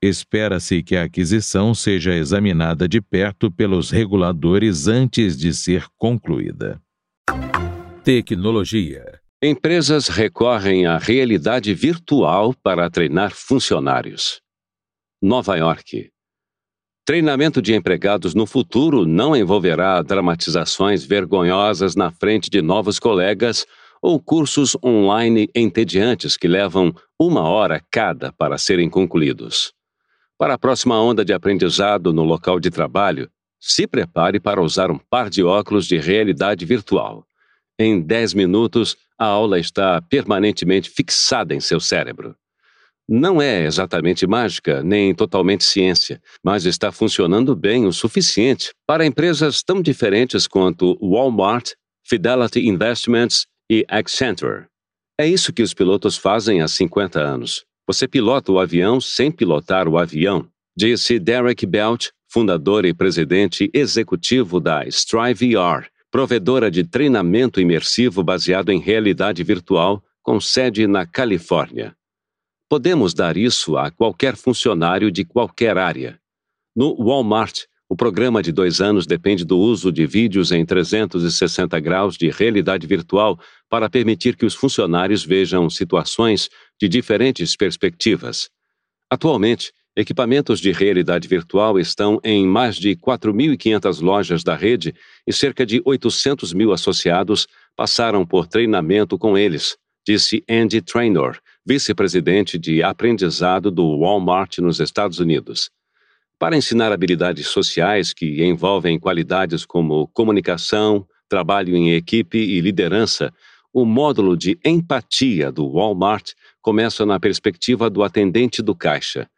Espera-se 0.00 0.80
que 0.80 0.94
a 0.94 1.02
aquisição 1.02 1.74
seja 1.74 2.14
examinada 2.14 2.88
de 2.88 3.00
perto 3.00 3.50
pelos 3.50 3.90
reguladores 3.90 4.86
antes 4.86 5.36
de 5.36 5.52
ser 5.52 5.84
concluída. 5.98 6.80
Tecnologia. 8.04 9.20
Empresas 9.42 10.06
recorrem 10.06 10.86
à 10.86 10.96
realidade 10.96 11.74
virtual 11.74 12.54
para 12.62 12.88
treinar 12.88 13.32
funcionários. 13.32 14.40
Nova 15.20 15.56
York. 15.56 16.08
Treinamento 17.04 17.60
de 17.60 17.74
empregados 17.74 18.32
no 18.32 18.46
futuro 18.46 19.04
não 19.04 19.34
envolverá 19.34 20.00
dramatizações 20.02 21.04
vergonhosas 21.04 21.96
na 21.96 22.12
frente 22.12 22.48
de 22.48 22.62
novos 22.62 23.00
colegas 23.00 23.66
ou 24.06 24.20
cursos 24.20 24.76
online 24.84 25.50
entediantes 25.52 26.36
que 26.36 26.46
levam 26.46 26.94
uma 27.18 27.42
hora 27.42 27.82
cada 27.90 28.32
para 28.32 28.56
serem 28.56 28.88
concluídos. 28.88 29.72
Para 30.38 30.54
a 30.54 30.58
próxima 30.58 31.02
onda 31.02 31.24
de 31.24 31.32
aprendizado 31.32 32.12
no 32.12 32.22
local 32.22 32.60
de 32.60 32.70
trabalho, 32.70 33.28
se 33.58 33.84
prepare 33.84 34.38
para 34.38 34.62
usar 34.62 34.92
um 34.92 34.98
par 35.10 35.28
de 35.28 35.42
óculos 35.42 35.88
de 35.88 35.98
realidade 35.98 36.64
virtual. 36.64 37.26
Em 37.76 38.00
10 38.00 38.34
minutos, 38.34 38.96
a 39.18 39.26
aula 39.26 39.58
está 39.58 40.00
permanentemente 40.00 40.88
fixada 40.88 41.52
em 41.52 41.58
seu 41.58 41.80
cérebro. 41.80 42.36
Não 43.08 43.42
é 43.42 43.64
exatamente 43.64 44.24
mágica, 44.24 44.84
nem 44.84 45.12
totalmente 45.16 45.64
ciência, 45.64 46.22
mas 46.44 46.64
está 46.64 46.92
funcionando 46.92 47.56
bem 47.56 47.86
o 47.86 47.92
suficiente 47.92 48.70
para 48.86 49.04
empresas 49.04 49.64
tão 49.64 49.82
diferentes 49.82 50.46
quanto 50.46 50.96
Walmart, 51.02 51.72
Fidelity 52.04 52.68
Investments 52.68 53.48
e 53.70 53.84
Accenture. 53.88 54.66
É 55.18 55.26
isso 55.26 55.52
que 55.52 55.62
os 55.62 55.72
pilotos 55.72 56.16
fazem 56.16 56.60
há 56.60 56.68
50 56.68 57.20
anos. 57.20 57.64
Você 57.86 58.06
pilota 58.06 58.52
o 58.52 58.58
avião 58.58 59.00
sem 59.00 59.30
pilotar 59.30 59.88
o 59.88 59.96
avião, 59.96 60.48
disse 60.76 61.18
Derek 61.18 61.64
Belt, 61.64 62.08
fundador 62.28 62.84
e 62.84 62.92
presidente 62.92 63.70
executivo 63.72 64.60
da 64.60 64.86
Strive 64.86 65.54
VR, 65.54 65.86
provedora 66.10 66.70
de 66.70 66.84
treinamento 66.84 67.60
imersivo 67.60 68.22
baseado 68.22 68.70
em 68.70 68.80
realidade 68.80 69.42
virtual, 69.42 70.02
com 70.22 70.40
sede 70.40 70.86
na 70.86 71.06
Califórnia. 71.06 71.96
Podemos 72.68 73.14
dar 73.14 73.36
isso 73.36 73.76
a 73.76 73.90
qualquer 73.90 74.36
funcionário 74.36 75.10
de 75.10 75.24
qualquer 75.24 75.78
área. 75.78 76.18
No 76.74 76.96
Walmart, 76.96 77.64
o 77.88 77.94
programa 77.94 78.42
de 78.42 78.50
dois 78.50 78.80
anos 78.80 79.06
depende 79.06 79.44
do 79.44 79.58
uso 79.58 79.92
de 79.92 80.06
vídeos 80.06 80.50
em 80.50 80.66
360 80.66 81.78
graus 81.78 82.16
de 82.16 82.28
realidade 82.30 82.86
virtual 82.86 83.38
para 83.68 83.88
permitir 83.88 84.36
que 84.36 84.44
os 84.44 84.54
funcionários 84.54 85.24
vejam 85.24 85.70
situações 85.70 86.48
de 86.80 86.88
diferentes 86.88 87.54
perspectivas. 87.54 88.50
Atualmente, 89.08 89.72
equipamentos 89.96 90.58
de 90.58 90.72
realidade 90.72 91.28
virtual 91.28 91.78
estão 91.78 92.20
em 92.24 92.44
mais 92.44 92.76
de 92.76 92.96
4.500 92.96 94.02
lojas 94.02 94.42
da 94.42 94.56
rede 94.56 94.92
e 95.24 95.32
cerca 95.32 95.64
de 95.64 95.80
800 95.84 96.52
mil 96.52 96.72
associados 96.72 97.46
passaram 97.76 98.26
por 98.26 98.48
treinamento 98.48 99.16
com 99.16 99.38
eles, 99.38 99.76
disse 100.04 100.42
Andy 100.50 100.82
Trainor, 100.82 101.38
vice-presidente 101.64 102.58
de 102.58 102.82
aprendizado 102.82 103.70
do 103.70 103.96
Walmart 104.00 104.58
nos 104.58 104.80
Estados 104.80 105.20
Unidos. 105.20 105.70
Para 106.38 106.56
ensinar 106.56 106.92
habilidades 106.92 107.46
sociais 107.46 108.12
que 108.12 108.44
envolvem 108.44 108.98
qualidades 108.98 109.64
como 109.64 110.06
comunicação, 110.08 111.06
trabalho 111.28 111.74
em 111.74 111.94
equipe 111.94 112.36
e 112.36 112.60
liderança, 112.60 113.32
o 113.72 113.86
módulo 113.86 114.36
de 114.36 114.58
empatia 114.62 115.50
do 115.50 115.66
Walmart 115.66 116.32
começa 116.60 117.06
na 117.06 117.18
perspectiva 117.18 117.88
do 117.88 118.02
atendente 118.02 118.62
do 118.62 118.74
caixa. 118.74 119.28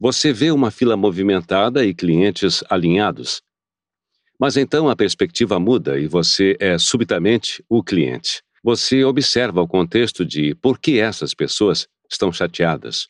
Você 0.00 0.32
vê 0.32 0.50
uma 0.50 0.70
fila 0.70 0.96
movimentada 0.96 1.84
e 1.84 1.94
clientes 1.94 2.64
alinhados. 2.70 3.42
Mas 4.38 4.56
então 4.56 4.88
a 4.88 4.96
perspectiva 4.96 5.60
muda 5.60 5.98
e 5.98 6.06
você 6.06 6.56
é 6.58 6.78
subitamente 6.78 7.62
o 7.68 7.82
cliente. 7.82 8.42
Você 8.62 9.04
observa 9.04 9.60
o 9.60 9.68
contexto 9.68 10.24
de 10.24 10.54
por 10.54 10.78
que 10.78 10.98
essas 10.98 11.34
pessoas 11.34 11.86
estão 12.10 12.32
chateadas. 12.32 13.08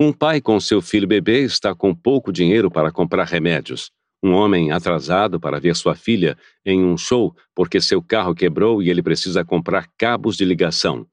Um 0.00 0.12
pai 0.12 0.40
com 0.40 0.58
seu 0.58 0.82
filho 0.82 1.06
bebê 1.06 1.44
está 1.44 1.72
com 1.72 1.94
pouco 1.94 2.32
dinheiro 2.32 2.68
para 2.68 2.90
comprar 2.90 3.26
remédios. 3.26 3.92
Um 4.20 4.32
homem 4.32 4.72
atrasado 4.72 5.38
para 5.38 5.60
ver 5.60 5.76
sua 5.76 5.94
filha 5.94 6.36
em 6.66 6.84
um 6.84 6.96
show 6.96 7.32
porque 7.54 7.80
seu 7.80 8.02
carro 8.02 8.34
quebrou 8.34 8.82
e 8.82 8.90
ele 8.90 9.00
precisa 9.00 9.44
comprar 9.44 9.88
cabos 9.96 10.36
de 10.36 10.44
ligação. 10.44 11.06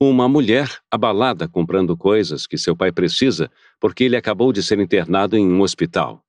Uma 0.00 0.28
mulher 0.28 0.76
abalada 0.90 1.46
comprando 1.46 1.96
coisas 1.96 2.48
que 2.48 2.58
seu 2.58 2.74
pai 2.74 2.90
precisa 2.90 3.48
porque 3.78 4.02
ele 4.02 4.16
acabou 4.16 4.52
de 4.52 4.60
ser 4.60 4.80
internado 4.80 5.36
em 5.36 5.46
um 5.46 5.60
hospital. 5.60 6.20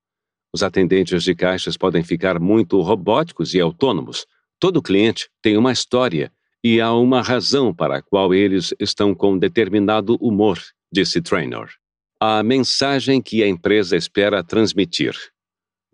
Os 0.54 0.62
atendentes 0.62 1.24
de 1.24 1.34
caixas 1.34 1.78
podem 1.78 2.04
ficar 2.04 2.40
muito 2.40 2.80
robóticos 2.80 3.56
e 3.56 3.60
autônomos. 3.60 4.28
Todo 4.60 4.84
cliente 4.84 5.32
tem 5.42 5.58
uma 5.58 5.72
história 5.72 6.32
e 6.64 6.80
há 6.80 6.94
uma 6.94 7.24
razão 7.24 7.74
para 7.74 7.98
a 7.98 8.02
qual 8.04 8.36
eles 8.36 8.72
estão 8.80 9.16
com 9.16 9.36
determinado 9.36 10.16
humor, 10.22 10.60
disse 10.94 11.24
Trainor 11.24 11.72
a 12.20 12.42
mensagem 12.42 13.22
que 13.22 13.44
a 13.44 13.48
empresa 13.48 13.96
espera 13.96 14.44
transmitir. 14.44 15.16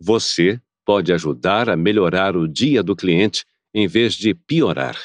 Você 0.00 0.60
pode 0.84 1.12
ajudar 1.12 1.68
a 1.68 1.76
melhorar 1.76 2.36
o 2.36 2.48
dia 2.48 2.82
do 2.82 2.96
cliente 2.96 3.44
em 3.74 3.86
vez 3.86 4.14
de 4.14 4.34
piorar. 4.34 4.96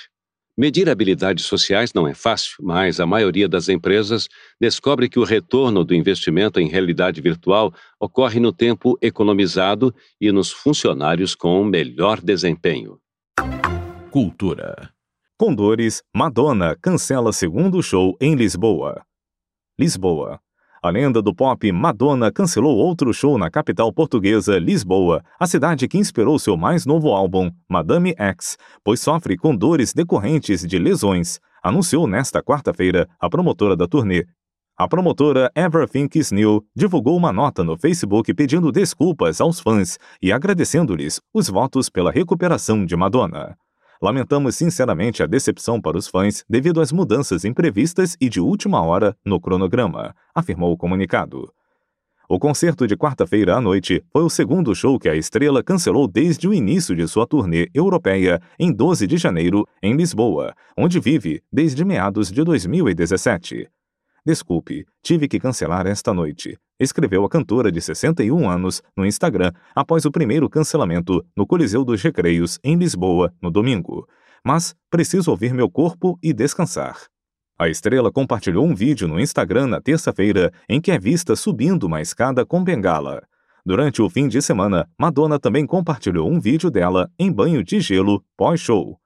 Medir 0.57 0.89
habilidades 0.89 1.45
sociais 1.45 1.93
não 1.93 2.05
é 2.05 2.13
fácil, 2.13 2.57
mas 2.61 2.99
a 2.99 3.05
maioria 3.05 3.47
das 3.47 3.69
empresas 3.69 4.27
descobre 4.59 5.07
que 5.07 5.17
o 5.17 5.23
retorno 5.23 5.85
do 5.85 5.95
investimento 5.95 6.59
em 6.59 6.67
realidade 6.67 7.21
virtual 7.21 7.73
ocorre 7.97 8.41
no 8.41 8.51
tempo 8.51 8.97
economizado 9.01 9.95
e 10.19 10.31
nos 10.33 10.51
funcionários 10.51 11.33
com 11.33 11.63
melhor 11.63 12.19
desempenho. 12.19 12.99
Cultura. 14.11 14.93
Condores, 15.37 16.03
Madonna 16.13 16.75
cancela 16.75 17.31
segundo 17.31 17.81
show 17.81 18.17
em 18.19 18.35
Lisboa. 18.35 19.01
Lisboa. 19.79 20.41
A 20.81 20.89
lenda 20.89 21.21
do 21.21 21.35
pop 21.35 21.69
Madonna 21.73 22.31
cancelou 22.31 22.77
outro 22.77 23.13
show 23.13 23.37
na 23.37 23.49
capital 23.49 23.91
portuguesa, 23.91 24.57
Lisboa, 24.57 25.21
a 25.37 25.45
cidade 25.45 25.89
que 25.89 25.97
inspirou 25.97 26.39
seu 26.39 26.55
mais 26.55 26.85
novo 26.85 27.09
álbum, 27.09 27.51
Madame 27.67 28.15
X, 28.17 28.57
pois 28.81 29.01
sofre 29.01 29.35
com 29.35 29.53
dores 29.53 29.91
decorrentes 29.93 30.65
de 30.65 30.79
lesões, 30.79 31.37
anunciou 31.61 32.07
nesta 32.07 32.41
quarta-feira 32.41 33.09
a 33.19 33.29
promotora 33.29 33.75
da 33.75 33.87
turnê. 33.87 34.25
A 34.77 34.87
promotora 34.87 35.51
Everything 35.53 36.07
Is 36.15 36.31
New 36.31 36.63
divulgou 36.73 37.17
uma 37.17 37.33
nota 37.33 37.61
no 37.61 37.77
Facebook 37.77 38.33
pedindo 38.33 38.71
desculpas 38.71 39.41
aos 39.41 39.59
fãs 39.59 39.97
e 40.21 40.31
agradecendo-lhes 40.31 41.19
os 41.33 41.49
votos 41.49 41.89
pela 41.89 42.09
recuperação 42.09 42.85
de 42.85 42.95
Madonna. 42.95 43.57
Lamentamos 44.01 44.55
sinceramente 44.55 45.21
a 45.21 45.25
decepção 45.25 45.81
para 45.81 45.97
os 45.97 46.07
fãs 46.07 46.45
devido 46.49 46.79
às 46.79 46.91
mudanças 46.91 47.43
imprevistas 47.43 48.15
e 48.21 48.29
de 48.29 48.39
última 48.39 48.81
hora 48.81 49.15
no 49.25 49.41
cronograma, 49.41 50.15
afirmou 50.33 50.71
o 50.71 50.77
comunicado. 50.77 51.51
O 52.31 52.39
concerto 52.39 52.87
de 52.87 52.95
quarta-feira 52.95 53.57
à 53.57 53.59
noite 53.59 54.03
foi 54.13 54.23
o 54.23 54.29
segundo 54.29 54.73
show 54.73 54.99
que 54.99 55.09
a 55.09 55.15
estrela 55.15 55.63
cancelou 55.63 56.07
desde 56.07 56.47
o 56.47 56.53
início 56.53 56.95
de 56.95 57.07
sua 57.07 57.25
turnê 57.25 57.67
europeia 57.73 58.39
em 58.57 58.71
12 58.71 59.07
de 59.07 59.17
janeiro, 59.17 59.67
em 59.81 59.95
Lisboa, 59.95 60.53
onde 60.77 60.99
vive 60.99 61.41
desde 61.51 61.83
meados 61.83 62.31
de 62.31 62.43
2017. 62.43 63.67
Desculpe, 64.23 64.85
tive 65.01 65.27
que 65.27 65.39
cancelar 65.39 65.87
esta 65.87 66.13
noite, 66.13 66.57
escreveu 66.79 67.25
a 67.25 67.29
cantora 67.29 67.71
de 67.71 67.81
61 67.81 68.49
anos 68.49 68.81
no 68.95 69.05
Instagram 69.05 69.51
após 69.75 70.05
o 70.05 70.11
primeiro 70.11 70.49
cancelamento 70.49 71.23
no 71.35 71.45
Coliseu 71.45 71.83
dos 71.83 72.01
Recreios, 72.01 72.57
em 72.63 72.75
Lisboa, 72.75 73.33
no 73.41 73.51
domingo. 73.51 74.07
Mas 74.43 74.75
preciso 74.89 75.31
ouvir 75.31 75.53
meu 75.53 75.69
corpo 75.69 76.17
e 76.23 76.31
descansar. 76.31 76.97
A 77.59 77.67
estrela 77.67 78.09
compartilhou 78.09 78.65
um 78.65 78.73
vídeo 78.73 79.07
no 79.07 79.19
Instagram 79.19 79.67
na 79.67 79.81
terça-feira 79.81 80.51
em 80.69 80.79
que 80.79 80.91
é 80.91 80.97
vista 80.97 81.35
subindo 81.35 81.83
uma 81.83 82.01
escada 82.01 82.45
com 82.45 82.63
bengala. 82.63 83.21
Durante 83.65 84.01
o 84.01 84.09
fim 84.09 84.29
de 84.29 84.41
semana, 84.41 84.87
Madonna 84.97 85.37
também 85.37 85.65
compartilhou 85.65 86.31
um 86.31 86.39
vídeo 86.39 86.71
dela 86.71 87.11
em 87.19 87.29
banho 87.29 87.61
de 87.61 87.81
gelo 87.81 88.23
pós-show. 88.37 88.97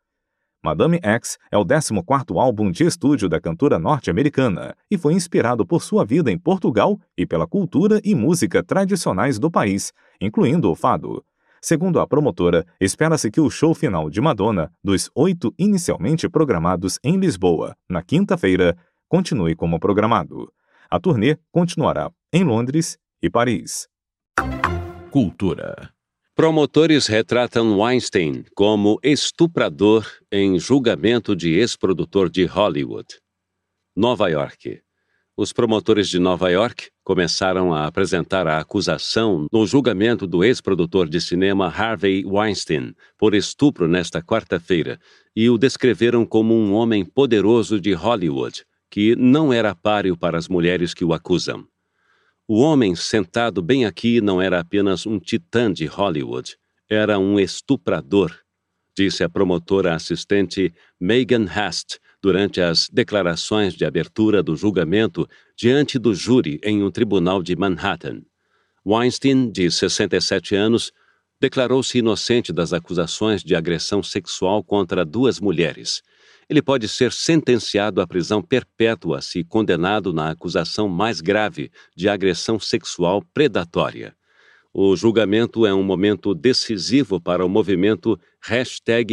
Madame 0.66 0.98
X 1.04 1.38
é 1.52 1.58
o 1.58 1.66
14º 1.66 2.42
álbum 2.42 2.72
de 2.72 2.86
estúdio 2.86 3.28
da 3.28 3.38
cantora 3.38 3.78
norte-americana 3.78 4.74
e 4.90 4.98
foi 4.98 5.14
inspirado 5.14 5.66
por 5.66 5.84
sua 5.84 6.06
vida 6.06 6.32
em 6.32 6.38
Portugal 6.38 6.98
e 7.18 7.26
pela 7.26 7.46
cultura 7.46 8.00
e 8.02 8.16
música 8.16 8.64
tradicionais 8.64 9.38
do 9.38 9.52
país, 9.52 9.92
incluindo 10.22 10.72
o 10.72 10.76
fado. 10.76 11.22
Segundo 11.62 12.00
a 12.00 12.08
promotora, 12.08 12.66
espera-se 12.80 13.30
que 13.30 13.42
o 13.42 13.50
show 13.50 13.76
final 13.76 14.10
de 14.10 14.22
Madonna, 14.22 14.72
dos 14.82 15.10
oito 15.14 15.54
inicialmente 15.60 16.30
programados 16.30 16.98
em 17.04 17.18
Lisboa, 17.18 17.76
na 17.90 18.02
quinta-feira, 18.02 18.78
continue 19.10 19.56
como 19.56 19.80
programado. 19.80 20.50
A 20.90 20.98
turnê 20.98 21.38
continuará 21.52 22.10
em 22.32 22.46
Londres 22.46 22.98
e 23.22 23.30
Paris. 23.30 23.90
Cultura. 25.12 25.93
Promotores 26.36 27.06
retratam 27.06 27.80
Weinstein 27.80 28.44
como 28.56 29.00
estuprador 29.04 30.04
em 30.32 30.58
julgamento 30.58 31.36
de 31.36 31.60
ex-produtor 31.60 32.28
de 32.28 32.44
Hollywood. 32.46 33.06
Nova 33.96 34.28
York. 34.30 34.82
Os 35.38 35.54
promotores 35.54 36.10
de 36.10 36.18
Nova 36.18 36.50
York 36.50 36.90
começaram 37.04 37.72
a 37.72 37.86
apresentar 37.86 38.48
a 38.48 38.58
acusação 38.58 39.46
no 39.54 39.68
julgamento 39.68 40.26
do 40.26 40.44
ex-produtor 40.44 41.08
de 41.08 41.22
cinema 41.22 41.68
Harvey 41.68 42.26
Weinstein 42.26 42.96
por 43.16 43.36
estupro 43.36 43.88
nesta 43.88 44.20
quarta-feira 44.20 45.00
e 45.36 45.52
o 45.52 45.58
descreveram 45.58 46.26
como 46.26 46.56
um 46.56 46.74
homem 46.74 47.06
poderoso 47.06 47.80
de 47.80 47.94
Hollywood 47.94 48.66
que 48.90 49.16
não 49.16 49.54
era 49.54 49.76
páreo 49.76 50.18
para 50.18 50.40
as 50.40 50.48
mulheres 50.48 50.96
que 50.96 51.06
o 51.06 51.14
acusam. 51.14 51.68
O 52.46 52.60
homem 52.60 52.94
sentado 52.94 53.62
bem 53.62 53.86
aqui 53.86 54.20
não 54.20 54.42
era 54.42 54.60
apenas 54.60 55.06
um 55.06 55.18
titã 55.18 55.72
de 55.72 55.86
Hollywood, 55.86 56.58
era 56.90 57.18
um 57.18 57.40
estuprador, 57.40 58.38
disse 58.94 59.24
a 59.24 59.30
promotora 59.30 59.96
assistente 59.96 60.74
Megan 61.00 61.46
Hast 61.46 62.00
durante 62.22 62.60
as 62.60 62.90
declarações 62.90 63.74
de 63.74 63.86
abertura 63.86 64.44
do 64.44 64.58
julgamento 64.58 65.26
diante 65.56 65.98
do 65.98 66.14
júri 66.14 66.60
em 66.62 66.84
um 66.84 66.92
tribunal 66.92 67.42
de 67.42 67.56
Manhattan. 67.56 68.22
Weinstein, 68.86 69.50
de 69.50 69.72
67 69.72 70.54
anos, 70.54 70.92
declarou-se 71.40 71.98
inocente 71.98 72.52
das 72.52 72.74
acusações 72.74 73.42
de 73.42 73.56
agressão 73.56 74.04
sexual 74.04 74.62
contra 74.62 75.06
duas 75.06 75.40
mulheres 75.40 76.02
ele 76.50 76.62
pode 76.62 76.88
ser 76.88 77.12
sentenciado 77.12 78.02
à 78.02 78.08
prisão 78.08 78.42
perpétua 78.42 79.22
se 79.22 79.44
condenado 79.44 80.14
na 80.14 80.30
acusação 80.30 80.88
mais 80.88 81.22
grave 81.22 81.72
de 81.96 82.10
agressão 82.10 82.60
sexual 82.60 83.24
predatória. 83.34 84.16
O 84.74 84.96
julgamento 84.96 85.66
é 85.66 85.74
um 85.74 85.84
momento 85.84 86.34
decisivo 86.34 87.22
para 87.22 87.46
o 87.46 87.50
movimento 87.50 88.20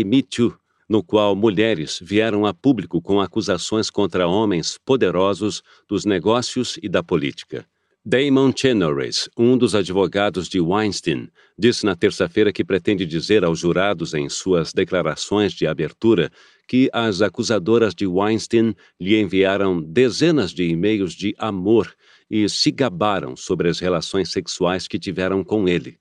MeToo, 0.06 0.56
no 0.88 1.02
qual 1.04 1.36
mulheres 1.36 2.00
vieram 2.02 2.46
a 2.46 2.54
público 2.54 3.00
com 3.00 3.20
acusações 3.20 3.90
contra 3.90 4.26
homens 4.26 4.78
poderosos 4.84 5.62
dos 5.88 6.04
negócios 6.04 6.78
e 6.82 6.88
da 6.88 7.02
política. 7.02 7.66
Damon 8.02 8.50
Chenoweth, 8.56 9.28
um 9.36 9.58
dos 9.58 9.74
advogados 9.74 10.48
de 10.48 10.58
Weinstein, 10.58 11.28
disse 11.58 11.84
na 11.84 11.94
terça-feira 11.94 12.50
que 12.50 12.64
pretende 12.64 13.04
dizer 13.04 13.44
aos 13.44 13.58
jurados 13.58 14.14
em 14.14 14.26
suas 14.30 14.72
declarações 14.72 15.52
de 15.52 15.66
abertura 15.66 16.32
que 16.70 16.88
as 16.92 17.20
acusadoras 17.20 17.92
de 17.96 18.06
Weinstein 18.06 18.76
lhe 19.00 19.20
enviaram 19.20 19.82
dezenas 19.82 20.52
de 20.52 20.62
e-mails 20.68 21.14
de 21.14 21.34
amor 21.36 21.92
e 22.30 22.48
se 22.48 22.70
gabaram 22.70 23.34
sobre 23.34 23.68
as 23.68 23.80
relações 23.80 24.30
sexuais 24.30 24.86
que 24.86 24.96
tiveram 24.96 25.42
com 25.42 25.68
ele. 25.68 25.98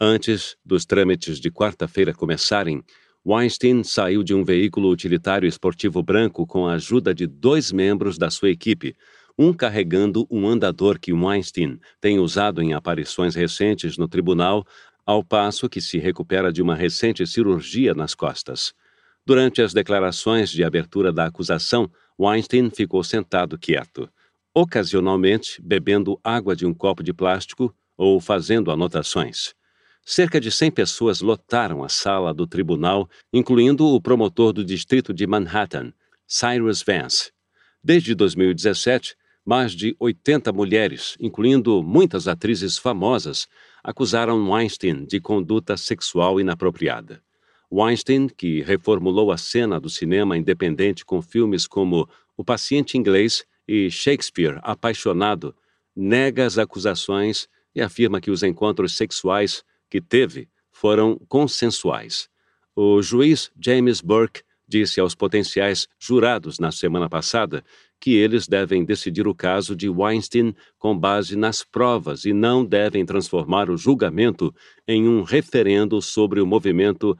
Antes 0.00 0.56
dos 0.66 0.84
trâmites 0.84 1.38
de 1.38 1.52
quarta-feira 1.52 2.12
começarem, 2.12 2.82
Weinstein 3.24 3.84
saiu 3.84 4.24
de 4.24 4.34
um 4.34 4.42
veículo 4.42 4.90
utilitário 4.90 5.48
esportivo 5.48 6.02
branco 6.02 6.44
com 6.48 6.66
a 6.66 6.72
ajuda 6.72 7.14
de 7.14 7.28
dois 7.28 7.70
membros 7.70 8.18
da 8.18 8.28
sua 8.28 8.50
equipe, 8.50 8.96
um 9.38 9.52
carregando 9.52 10.26
um 10.28 10.48
andador 10.48 10.98
que 10.98 11.12
Weinstein 11.12 11.78
tem 12.00 12.18
usado 12.18 12.60
em 12.60 12.72
aparições 12.72 13.36
recentes 13.36 13.96
no 13.96 14.08
tribunal, 14.08 14.66
ao 15.06 15.22
passo 15.22 15.68
que 15.68 15.80
se 15.80 15.98
recupera 15.98 16.52
de 16.52 16.60
uma 16.60 16.74
recente 16.74 17.24
cirurgia 17.24 17.94
nas 17.94 18.16
costas. 18.16 18.74
Durante 19.24 19.62
as 19.62 19.72
declarações 19.72 20.50
de 20.50 20.64
abertura 20.64 21.12
da 21.12 21.26
acusação, 21.26 21.88
Weinstein 22.18 22.70
ficou 22.70 23.04
sentado 23.04 23.56
quieto, 23.56 24.10
ocasionalmente 24.52 25.62
bebendo 25.62 26.18
água 26.24 26.56
de 26.56 26.66
um 26.66 26.74
copo 26.74 27.04
de 27.04 27.12
plástico 27.12 27.72
ou 27.96 28.20
fazendo 28.20 28.70
anotações. 28.70 29.54
Cerca 30.04 30.40
de 30.40 30.50
100 30.50 30.72
pessoas 30.72 31.20
lotaram 31.20 31.84
a 31.84 31.88
sala 31.88 32.34
do 32.34 32.48
tribunal, 32.48 33.08
incluindo 33.32 33.86
o 33.86 34.00
promotor 34.00 34.52
do 34.52 34.64
distrito 34.64 35.14
de 35.14 35.24
Manhattan, 35.24 35.92
Cyrus 36.26 36.82
Vance. 36.82 37.30
Desde 37.82 38.16
2017, 38.16 39.14
mais 39.44 39.72
de 39.72 39.94
80 40.00 40.52
mulheres, 40.52 41.16
incluindo 41.20 41.80
muitas 41.80 42.26
atrizes 42.26 42.76
famosas, 42.76 43.46
acusaram 43.84 44.50
Weinstein 44.50 45.04
de 45.04 45.20
conduta 45.20 45.76
sexual 45.76 46.40
inapropriada. 46.40 47.22
Weinstein, 47.72 48.28
que 48.28 48.60
reformulou 48.60 49.32
a 49.32 49.38
cena 49.38 49.80
do 49.80 49.88
cinema 49.88 50.36
independente 50.36 51.06
com 51.06 51.22
filmes 51.22 51.66
como 51.66 52.06
O 52.36 52.44
Paciente 52.44 52.98
Inglês 52.98 53.46
e 53.66 53.90
Shakespeare 53.90 54.60
Apaixonado, 54.62 55.54
nega 55.96 56.44
as 56.44 56.58
acusações 56.58 57.48
e 57.74 57.80
afirma 57.80 58.20
que 58.20 58.30
os 58.30 58.42
encontros 58.42 58.94
sexuais 58.94 59.64
que 59.88 60.02
teve 60.02 60.48
foram 60.70 61.18
consensuais. 61.28 62.28
O 62.76 63.00
juiz 63.00 63.50
James 63.58 64.02
Burke 64.02 64.42
disse 64.68 65.00
aos 65.00 65.14
potenciais 65.14 65.88
jurados 65.98 66.58
na 66.58 66.70
semana 66.70 67.08
passada 67.08 67.64
que 68.02 68.16
eles 68.16 68.48
devem 68.48 68.84
decidir 68.84 69.28
o 69.28 69.34
caso 69.34 69.76
de 69.76 69.88
Weinstein 69.88 70.52
com 70.76 70.98
base 70.98 71.36
nas 71.36 71.62
provas 71.62 72.24
e 72.24 72.32
não 72.32 72.64
devem 72.64 73.06
transformar 73.06 73.70
o 73.70 73.76
julgamento 73.76 74.52
em 74.88 75.06
um 75.06 75.22
referendo 75.22 76.02
sobre 76.02 76.40
o 76.40 76.46
movimento 76.46 77.16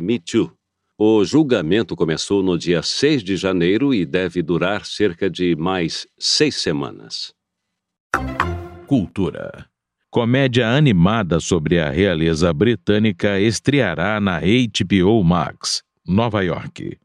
#MeToo. 0.00 0.52
O 0.96 1.24
julgamento 1.24 1.96
começou 1.96 2.44
no 2.44 2.56
dia 2.56 2.80
6 2.80 3.24
de 3.24 3.36
janeiro 3.36 3.92
e 3.92 4.06
deve 4.06 4.40
durar 4.40 4.86
cerca 4.86 5.28
de 5.28 5.56
mais 5.56 6.06
seis 6.16 6.54
semanas. 6.54 7.34
Cultura 8.86 9.66
comédia 10.08 10.68
animada 10.68 11.40
sobre 11.40 11.80
a 11.80 11.90
realeza 11.90 12.52
britânica 12.52 13.40
estreará 13.40 14.20
na 14.20 14.40
HBO 14.40 15.24
Max, 15.24 15.82
Nova 16.06 16.42
York. 16.44 17.01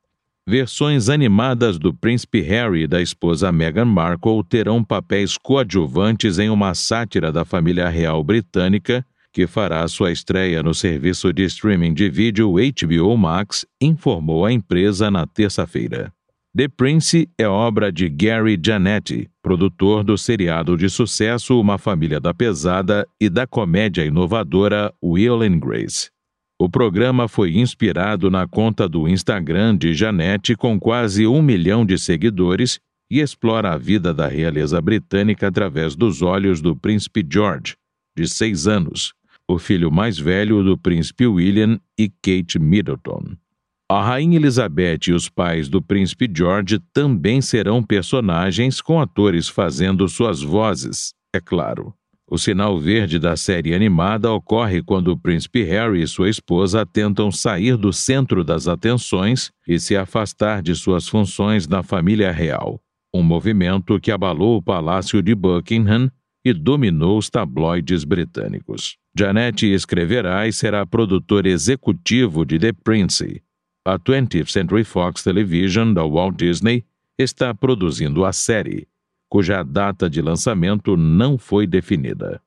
Versões 0.50 1.10
animadas 1.10 1.78
do 1.78 1.94
príncipe 1.94 2.40
Harry 2.40 2.84
e 2.84 2.88
da 2.88 3.02
esposa 3.02 3.52
Meghan 3.52 3.84
Markle 3.84 4.42
terão 4.48 4.82
papéis 4.82 5.38
coadjuvantes 5.38 6.40
em 6.40 6.50
uma 6.50 6.74
sátira 6.74 7.34
da 7.34 7.44
família 7.44 7.90
real 7.90 8.24
britânica 8.24 9.06
que 9.34 9.46
fará 9.46 9.86
sua 9.90 10.10
estreia 10.10 10.64
no 10.64 10.74
serviço 10.74 11.34
de 11.34 11.44
streaming 11.44 11.94
de 11.94 12.10
vídeo 12.10 12.54
HBO 12.54 13.18
Max, 13.18 13.66
informou 13.82 14.46
a 14.46 14.52
empresa 14.54 15.12
na 15.12 15.28
terça-feira. 15.28 16.14
The 16.56 16.70
Prince 16.70 17.30
é 17.38 17.46
obra 17.46 17.92
de 17.92 18.08
Gary 18.08 18.58
Janetti, 18.60 19.30
produtor 19.44 20.02
do 20.02 20.18
seriado 20.18 20.78
de 20.78 20.90
sucesso 20.90 21.60
Uma 21.60 21.78
Família 21.78 22.22
da 22.22 22.34
Pesada 22.34 23.06
e 23.20 23.30
da 23.30 23.46
comédia 23.46 24.06
inovadora 24.06 24.94
Will 25.04 25.42
and 25.42 25.60
Grace. 25.60 26.10
O 26.60 26.68
programa 26.68 27.28
foi 27.28 27.56
inspirado 27.58 28.32
na 28.32 28.48
conta 28.48 28.90
do 28.90 29.08
Instagram 29.08 29.78
de 29.78 29.94
Janete 29.94 30.56
com 30.56 30.80
quase 30.80 31.28
um 31.28 31.42
milhão 31.42 31.86
de 31.86 32.00
seguidores 32.00 32.80
e 33.12 33.20
explora 33.20 33.74
a 33.74 33.78
vida 33.78 34.14
da 34.14 34.28
realeza 34.28 34.82
britânica 34.82 35.48
através 35.48 35.96
dos 35.96 36.22
olhos 36.22 36.60
do 36.60 36.76
príncipe 36.76 37.26
George, 37.32 37.76
de 38.18 38.28
seis 38.28 38.68
anos, 38.68 39.14
o 39.48 39.60
filho 39.60 39.92
mais 39.92 40.18
velho 40.18 40.64
do 40.64 40.78
príncipe 40.78 41.28
William 41.28 41.80
e 41.98 42.10
Kate 42.10 42.58
Middleton. 42.60 43.38
A 43.90 44.04
Rainha 44.04 44.36
Elizabeth 44.36 45.08
e 45.08 45.14
os 45.14 45.30
pais 45.30 45.70
do 45.70 45.82
Príncipe 45.82 46.30
George 46.36 46.78
também 46.92 47.40
serão 47.40 47.82
personagens 47.82 48.82
com 48.82 49.00
atores 49.00 49.48
fazendo 49.48 50.10
suas 50.10 50.42
vozes, 50.42 51.14
é 51.34 51.40
claro. 51.40 51.94
O 52.30 52.38
sinal 52.38 52.78
verde 52.78 53.18
da 53.18 53.38
série 53.38 53.74
animada 53.74 54.32
ocorre 54.32 54.84
quando 54.84 55.10
o 55.10 55.18
príncipe 55.18 55.64
Harry 55.64 56.02
e 56.02 56.08
sua 56.08 56.30
esposa 56.30 56.86
tentam 56.86 57.32
sair 57.32 57.78
do 57.78 57.94
centro 57.94 58.44
das 58.44 58.68
atenções 58.68 59.50
e 59.66 59.80
se 59.80 59.96
afastar 59.96 60.62
de 60.62 60.76
suas 60.76 61.08
funções 61.08 61.68
na 61.68 61.82
família 61.82 62.32
real, 62.32 62.82
um 63.14 63.24
movimento 63.24 63.98
que 64.00 64.12
abalou 64.12 64.58
o 64.58 64.62
palácio 64.62 65.22
de 65.22 65.34
Buckingham 65.34 66.12
e 66.44 66.52
dominou 66.54 67.18
os 67.18 67.30
tabloides 67.30 68.04
britânicos. 68.04 68.98
Janet 69.18 69.66
escreverá 69.66 70.48
e 70.48 70.54
será 70.54 70.86
produtor 70.86 71.46
executivo 71.46 72.46
de 72.46 72.60
The 72.60 72.74
Prince, 72.74 73.42
a 73.88 73.98
20th 73.98 74.52
Century 74.52 74.84
Fox 74.84 75.24
Television 75.24 75.94
da 75.94 76.04
Walt 76.04 76.36
Disney 76.36 76.84
está 77.18 77.54
produzindo 77.54 78.26
a 78.26 78.34
série, 78.34 78.86
cuja 79.30 79.64
data 79.64 80.10
de 80.10 80.22
lançamento 80.22 80.96
não 80.96 81.38
foi 81.38 81.68
definida. 81.68 82.42